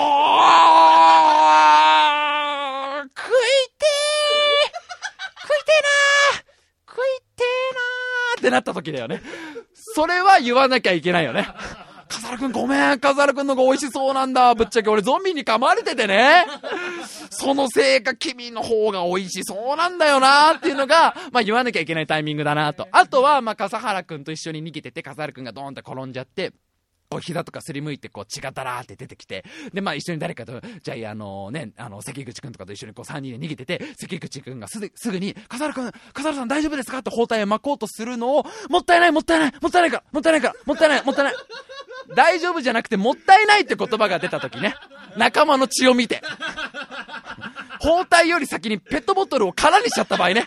[3.16, 3.32] 食い
[3.78, 4.70] てー
[5.44, 6.44] 食いてーなー
[6.90, 7.02] 食い
[7.36, 7.46] てー
[7.76, 9.22] なーってなった時だよね。
[9.76, 11.48] それは言わなきゃいけないよね。
[12.10, 14.56] カザルくんごめん、カザルくんのが美味しそうなんだ。
[14.56, 16.46] ぶっちゃけ俺ゾンビに噛まれててね。
[17.30, 22.88] そのせいか君の方が美味しそうなんだよなっていうのが、まあ言わなきゃいけないタイミングだなと。
[22.92, 26.52] あとは、まあ笠原くんと一緒に逃げてて、笠原くんがドーンって転んじゃって、
[27.10, 29.44] こう膝とかすりむいてこう血がだらーって出てきて、
[29.74, 37.00] で、まあ一緒に誰かと、じゃあ、あのね、あの、関口くんとかと一緒にこう3人で逃げてて、関口くんがすぐ、すぐに、笠原くん、笠原さん大丈夫ですか？
[37.00, 41.34] って包帯を巻こうとするのを、もったいないもったいないもったいないからもったいないからもったいないもったいない。
[42.16, 44.76] 大丈夫じゃなくてもったいないって言葉が出た時ね、
[45.18, 46.22] 仲間の血を見て、
[47.80, 50.46] 包帯より先にペットボトルを空にしちゃった場合ね。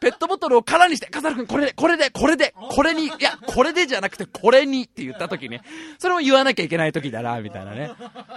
[0.00, 5.62] ペットボトルを空にして、笠原くんこれで、これで、これで、これに、いや、これでじゃなくてこれにって言った時ね。
[5.98, 7.90] それも言わなきゃいけない時だな、みたいなね。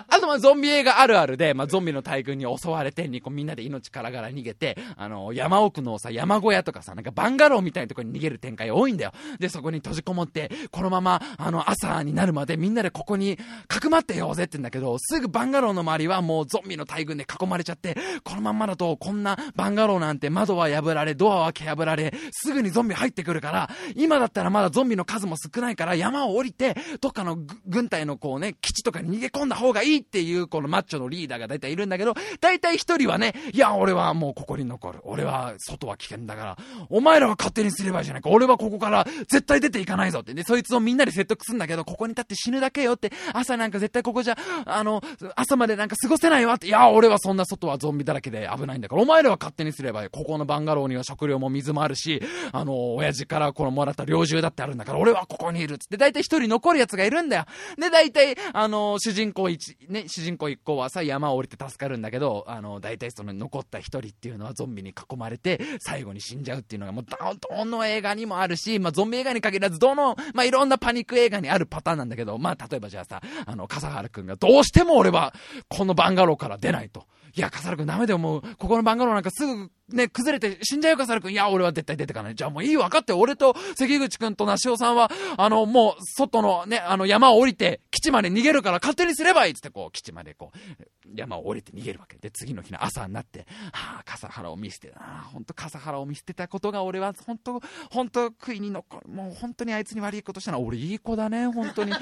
[0.08, 9.12] あとまあゾンビ映画あるあるで、まあゾンビの大群に襲われて、にこうみんなで命からがら逃げて、あの、山奥のさ、山小屋とかさ、なんかバンガローみたいなところに逃げる展開多いんだよ。
[9.40, 13.38] で、そこに閉じこもって、このまま、あの、朝になるまでみんなでここに、
[13.68, 17.98] かくまってようぜって言うんだけど、すぐバンガローの周りはもうゾンビの大群で囲まれちゃって、
[18.30, 35.00] このまんまだと、こんなバンガローなんて窓は破られ、ドアはけ破られ、すぐにゾンビ入ってくるから、今だったらまだゾンビの数も少ないから山を降りて、どっかの軍隊のこうね、基地とかに逃げ込んだ方がいいっていうこのマッチョのリーダーが大体いるんだけど、大体一人はね、いや、俺はもうここに残る。
[35.04, 36.58] 俺は外は危険だから、
[36.90, 38.30] お前らは勝手にすればいいじゃないか。
[38.30, 40.36] 俺はここから絶対出ていかないぞって。
[40.36, 45.02] で、そいつをみんなで説得するんだけど、ここに立って死ぬだけよって、朝なんか絶対ここじゃ、あの、
[45.36, 50.10] 朝までなんか過ごせないわって、いや、俺はそんな外はゾンビだらけで危ないんだから、お前らは勝手にすればいい。
[50.10, 57.46] ここのバンガローには食料も水もあるし、あの、親父からこのもらった猟銃だってあるんだから、俺はここにいるっつって、大体一人残るやつがいるんだよ。
[57.78, 75.34] で、大体、あの、主人公一、ね、主人公一個はさ、山を降りて助かるんだけど、あの、大体その残った一人っていうのはゾンビに囲まれて、最後に死んじゃうっていうのがもう、どの映画にもあるし、まあ、ゾンビ映画に限らず、どの、まあ、いろんなパニック映画にあるパターンなんだけど、まあ、例えばじゃあさ、あの、笠原くんがどうしても俺は、
[75.68, 77.06] このバンガローから出ないと。
[77.36, 81.32] いや、笠原くんダメだよ、もう、ここの番号なんかすぐね、崩れて死んじゃうか、サル君。
[81.32, 82.36] いや、俺は絶対出てかない。
[82.36, 92.18] じゃあもういい分かって、俺と関口君と梨尾さんは、あの、もう、外のね、あの、山を降りて、基地まで逃げるから勝手にすればいいっつって、こう、基地までこう、山を降りて逃げるわけ。
[92.18, 95.06] で、次の日の朝になって、はあ、笠原を見捨てたな。
[95.32, 99.10] ほんと笠原を見捨てたことが俺は、ほんと、ほんと悔いに残る。
[99.10, 100.60] もう本当にあいつに悪いことしたな。
[100.60, 101.92] 俺いい子だね、本当に。
[101.94, 102.00] は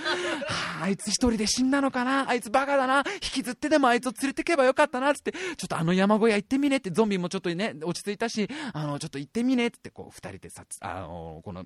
[0.82, 2.30] あ、あいつ一人で死んだのかな。
[2.30, 3.04] あいつバカだな。
[3.16, 11.66] 引きずってでもあいつを連れてけばよかったな、つって、ちょっとあの山小屋行ってみねって、ゾンビもちょっとね、落ち着いたし、あの、ちょっと行ってみねって、こう、二人でさ、あの、この、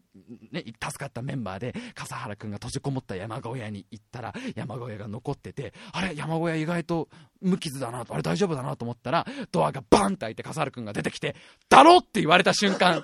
[0.52, 7.10] ね、助かったメンバーで、笠原くんが閉じこもった山小屋に行ったら、山小屋が残ってて、あれ、山小屋意外と
[7.42, 11.36] 無傷だなと、あれ大丈夫だなと思ったら、ドアがバンって開いて笠原くんが出てきて、
[11.70, 13.04] だろって言われた瞬間、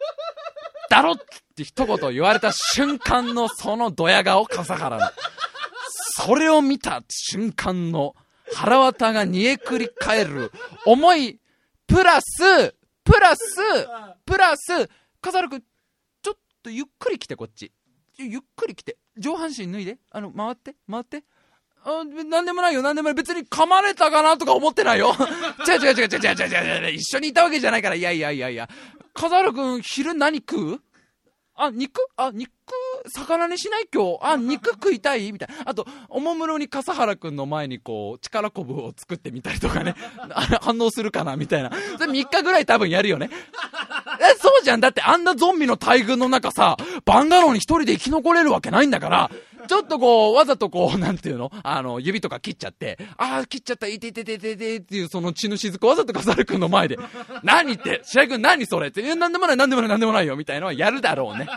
[0.90, 1.16] だろっ
[1.56, 5.10] て一言言われた瞬間のそのドヤ顔、笠原の。
[6.18, 8.14] それを見た瞬間の
[8.54, 10.52] 腹渡が煮えくり返る
[10.84, 11.40] 思い
[11.86, 13.40] プラス、プラス、
[14.24, 14.88] プラス、
[15.20, 15.62] 笠原くん、
[16.22, 17.72] ちょっとゆっくり来て、こっち。
[18.18, 18.96] ゆっくり来て。
[19.18, 19.98] 上半身脱いで。
[20.10, 21.24] あの、回って、回って。
[21.88, 23.14] あ、なんでもないよ、なんでもない。
[23.14, 25.14] 別に噛まれたかなとか思ってないよ。
[25.66, 26.90] 違う違う違う違う違う違う違う。
[26.94, 27.94] 一緒にいたわけじゃないから。
[27.94, 28.68] いやいやいやいや。
[29.14, 30.80] 笠原くん、昼何食う？
[31.58, 32.00] あ、肉？
[32.16, 32.50] あ、肉、
[33.08, 34.18] 魚にしない今日？
[34.20, 35.30] あ、肉食いたい？
[35.32, 35.54] みたいな。
[35.64, 39.94] あと、おもむろに笠原くんの前にこう、力こぶを作ってみたりとかね。
[40.60, 41.36] 反応するかな？
[41.36, 41.70] みたいな。
[41.98, 43.30] それ3日ぐらい多分やるよね。
[44.20, 44.80] え、そうじゃん。
[44.80, 49.30] だってあんなゾンビの大群の中さ、バンガローに一人で生き残れるわけないんだから、
[49.66, 51.50] ちょっとこう、わざとこう、なんていうの？
[51.62, 56.98] あの、指とか切っちゃって、ああ、切っちゃった、いてててててっていうその血の雫わざと笠原くんの前で、
[57.42, 58.88] 何って、白井くん何それ？
[58.88, 61.48] って、え、なんでもない、なんでもない、なんでもないよ、みたいなのはやるだろうね。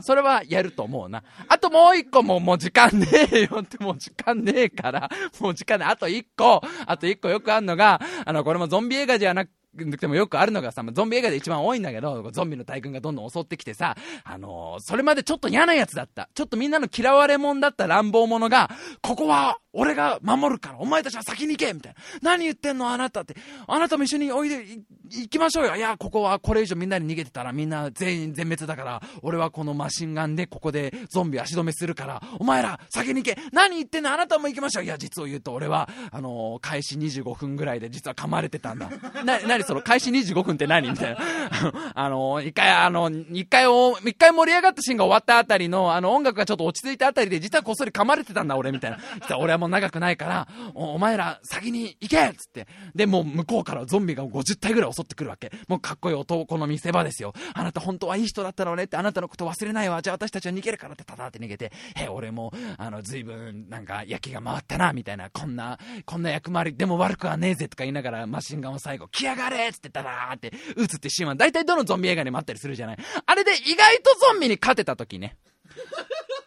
[0.00, 1.22] それはやると思うな。
[1.48, 5.90] あともう一個ももう時間ねえよって、もう時間ねえから、もう時間ねえ。
[5.90, 16.28] あと一個、あと一個よくあんのが、あの、これもゾンビ映画じゃなくでもよくあるのがさ、ゾンビ映画で一番多いんだけど、ゾンビの大群がどんどん襲ってきてさ、あのー、それまでちょっと嫌なやつだった。
[16.34, 18.70] ちょっとみんなの嫌われ者だった乱暴者が、
[19.02, 22.30] ここは俺が守るから、お前たちは先に行けみたいな。
[22.32, 23.36] 何言ってんのあなたって。
[23.66, 24.64] あなたも一緒においで、
[25.10, 25.76] 行きましょうよ。
[25.76, 33.36] いや、ここはこれ以上みんなに逃げてたらみんな全員全滅だから、俺はこのマシンガンでここでゾンビ足止めするから、お前ら先に行け。
[33.52, 34.84] 何言ってんのあなたも行きましょう。
[34.84, 38.90] いや、実を言うと俺は、あのー、開始25分ぐらいで実は噛まれてたんだ。
[39.24, 40.90] な、なその開始25分って何？
[40.90, 41.18] みたいな。
[41.94, 48.98] あの、一回、あの、一回を、一回盛り上がったシーンが終わったあたりの、あの、音楽がちょっと落ち着いたあたりで、実はこっそり噛まれてたんだ、俺、みたいな。
[49.38, 52.66] 俺はもう長くないから、おお前ら先に行けっつって。
[52.94, 55.50] で、もう向こうからゾンビが50体ぐらい襲ってくるわけ。
[55.68, 57.32] もうかっこいい男の見せ場ですよ。
[57.54, 60.02] あなた本当はいい人だったのねって、あなたのこと忘れないわ。
[60.02, 72.98] じゃあ私たちは逃げるからってただって逃げて、え、俺も、あの、随分、なんか、焼きが回ったな、みたいな、こんな、こんな役回り、でも悪くはねえぜとか言いながら、マシンガンを最後、来やがれっつってたらーって、撃つってシーンは、大体どのゾンビ映画にもあったりするじゃない。
[73.26, 75.36] あれで意外とゾンビに勝てた時ね。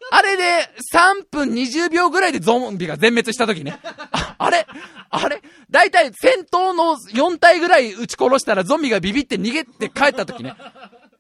[0.10, 3.78] あれで3分20秒ぐらいでゾンビが全滅した時ね。
[3.84, 4.66] ああれ
[5.10, 10.56] あれ大体戦闘の4体ぐらい撃ち殺したらゾンビがビビって逃げて帰った時ね。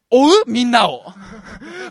[0.09, 0.43] 追う？
[0.47, 1.03] みんなを。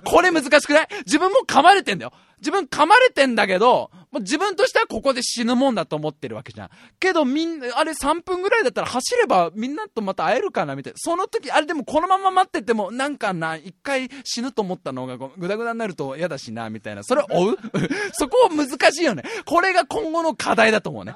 [0.05, 0.88] これ難しくない？
[1.05, 2.12] 自分も噛まれてんだよ。
[2.38, 6.71] 自分噛まれてんだけど、自分としてはここで死ぬもんだと思ってるわけじゃん。
[7.01, 10.97] けどみんな、あれ3分ぐらいだったら走ればみんなとまた会えるかなみたいな。
[10.99, 17.03] その時、あれでもこのまま待ってても、なんかな、一回死ぬと思ったのがぐだぐだになると嫌だしな、みたいな。
[17.03, 17.59] それを追う？
[18.12, 19.23] そこ難しいよね。
[19.45, 21.14] これが今後の課題だと思うね。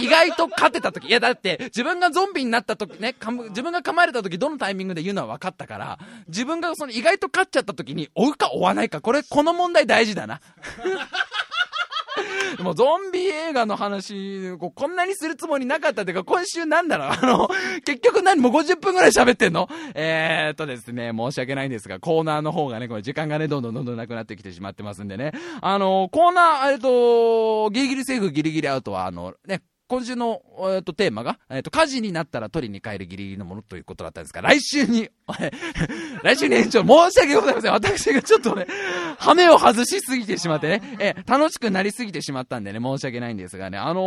[0.00, 1.08] 意外と勝てた時。
[1.08, 3.14] いやだって自分がゾンビになった時ね、
[3.50, 5.98] 自分が噛まれた時どのタイミングで言うのは分かったから、
[6.28, 10.40] 自分がその意外と勝っちゃった時に追うか追わないか、これ、この問題大事だな。
[12.62, 17.08] もうゾンビ映画の話、ここんなにするつもりなかったっていうか、今週なんだろう？
[17.12, 17.48] あの、
[17.84, 19.68] 結局何もう50分くらい喋ってんの？
[19.94, 25.32] えーっとですね、申し訳ないんですが、コーナーの方がね、これ時間がね、どんどんどんどんなくなってきてしまってますんでね。
[25.60, 30.42] あの、コーナー、えっと、ギリギリセーフ、ギリギリアウトは、あの、ね、今週の、
[30.74, 35.08] えっと、テーマが、えっと、火事になったら取りに帰るギリギリのものということだったんですが、来週に、
[36.24, 37.72] 来週に延長、申し訳ございません。
[37.72, 38.66] 私がちょっとね、
[39.18, 44.00] 羽目を外しすぎてしまってね、え、楽しくなりすぎてしまったんでね、申し訳ないんですがね、あの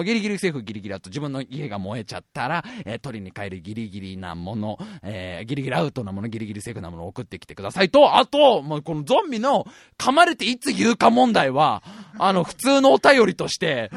[0.00, 9.66] ー、ギリギリセーフギリギリだと自分の家が燃えちゃったら、えー、取りに帰るギリギリなもの、えー、ギリギリアウトなもの、ギリギリセーフなものを送ってきてくださいと、あと、もうこのゾンビの
[9.98, 11.82] 噛まれていつ言うか問題は、
[12.18, 13.90] あの、普通のお便りとして、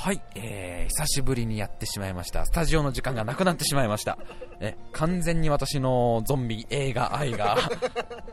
[0.04, 2.45] はい、えー、久しぶりにやってしまいました。
[2.45, 4.18] スタジオの時間がなくなってしまいました。
[4.60, 7.58] え、完全に私のゾンビ映画愛が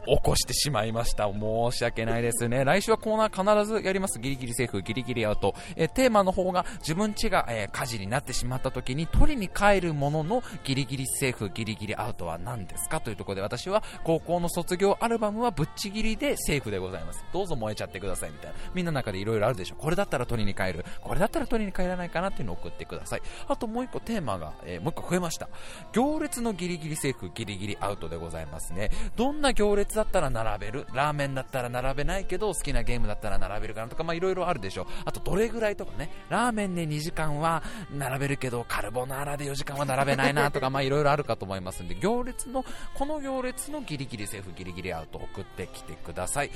[0.07, 1.29] 起こしてしまいました。
[1.29, 2.65] 申し訳ないですね。
[2.65, 4.19] 来週はコーナー必ずやります。
[4.19, 5.55] ギリギリセーフ、ギリギリアウト。
[5.77, 13.01] え、テーマの方が自分家が、えー、火事になってしまった時に取りに帰るもののギリギリセーフ、ギリギリアウトは何ですか？
[13.01, 17.25] というところで私は高校の卒業アルバムはぶっちぎりでセーフでございます。
[17.33, 18.57] どうぞ燃えちゃってくださいみたいな。
[18.75, 19.77] みんなの中で色々あるでしょ。
[19.77, 20.85] これだったら取りに帰る。
[21.03, 23.23] これだったら取りに帰らないかなっていうのを送ってください。
[23.49, 25.49] あともう一個テーマが、えー、もう一個増えました。
[25.93, 28.91] 行列のギリギリセーフ、ギリギリアウトでございますね。
[29.17, 34.87] どんな行列だったら並べるラーメンだったら並べないけど、好きなゲームだったら並べるかなとか、まあいろいろあるでしょう。
[35.05, 37.63] あとどれぐらいとかね、ラーメンで2時間は
[37.93, 42.65] 並べるけど、カルボナーラで4時間は並べないなとか、まあいろいろあるかと思いますんで、行列の、
[42.95, 46.51] この行列のギリギリセーフ、ギリギリアウト送ってきてください。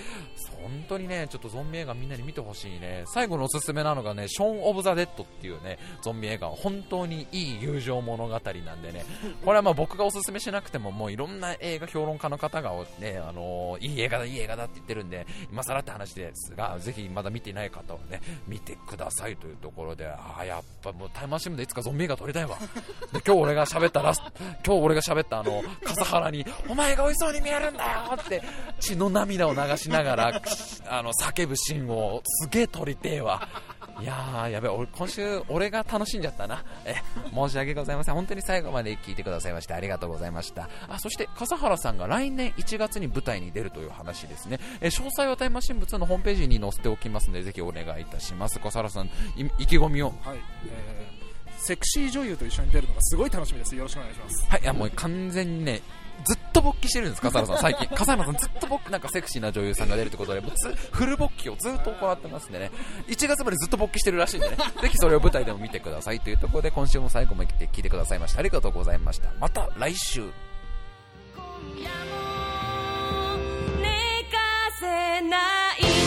[0.62, 3.04] 本当にね、ちょっとゾンビ映画みんなに見てほしいね。
[3.06, 8.38] 最後のおすすめなのがね、ショーン・オブ・ザ・デッドっていうね、ゾンビ映画は本当にいい友情物語な
[8.74, 9.04] んでね、
[9.44, 22.58] これはまあ僕がおすすめしなくても、もういろんな映画評論家の方がね、あのー、いい映画だ、いい映画だって言ってるんで、今更って話ですが、ぜひまだ見ていない方はね、見てくださいというところで、ああ、やっぱもうタイムマシンでいつかゾンビ映画撮りたいわ。
[23.12, 24.20] で、今日俺が喋ったラス
[24.64, 28.42] 今日俺が喋ったあの、笠原に、お前が美味しそうに見えるんだよって、
[28.80, 30.42] 血の涙を流しながら、
[30.88, 33.48] あの、叫ぶシーンをすげえ撮りてえわ。
[34.00, 36.64] いやー、やべえ、俺、今週、俺が楽しんじゃったな。
[36.84, 36.96] え、
[37.32, 38.14] 申し訳ございません。
[38.14, 40.68] 本当に最後まで聞いてくださいましてありがとうございました。
[40.88, 44.58] あ、そして、笠原さんが来年1月に舞台に出るという話ですね。
[44.80, 48.58] え、詳細はタイムマシン物のホームページに載せておきますので、ぜひお願いいたします。
[48.58, 49.10] 笠原さん、
[49.58, 50.06] 意気込みを。
[50.06, 53.76] はい、えー、セクシー女優と一緒に出るのがすごい楽しみです。
[53.76, 54.46] よろしくお願いします。
[54.50, 55.82] はい、いや、もう完全にね、
[56.24, 57.86] ずっと勃起してるんです、笠原さん、最近。
[57.96, 60.52] 笠原さん、ずっと僕、なんかセクシーな女優さんが出るってことで、もう
[60.92, 62.70] フル勃起をずっと行ってますんでね、
[63.08, 69.30] 1月までずっと勃起してるらしいんでね、 ぜひそれを舞台でも見てくださいというところで、今週も最後まで聞いてくださいまして、ありがとうございました。
[69.40, 70.22] また来週。
[70.22, 71.90] 寝
[74.30, 74.38] か
[74.80, 75.36] せな
[75.76, 76.03] い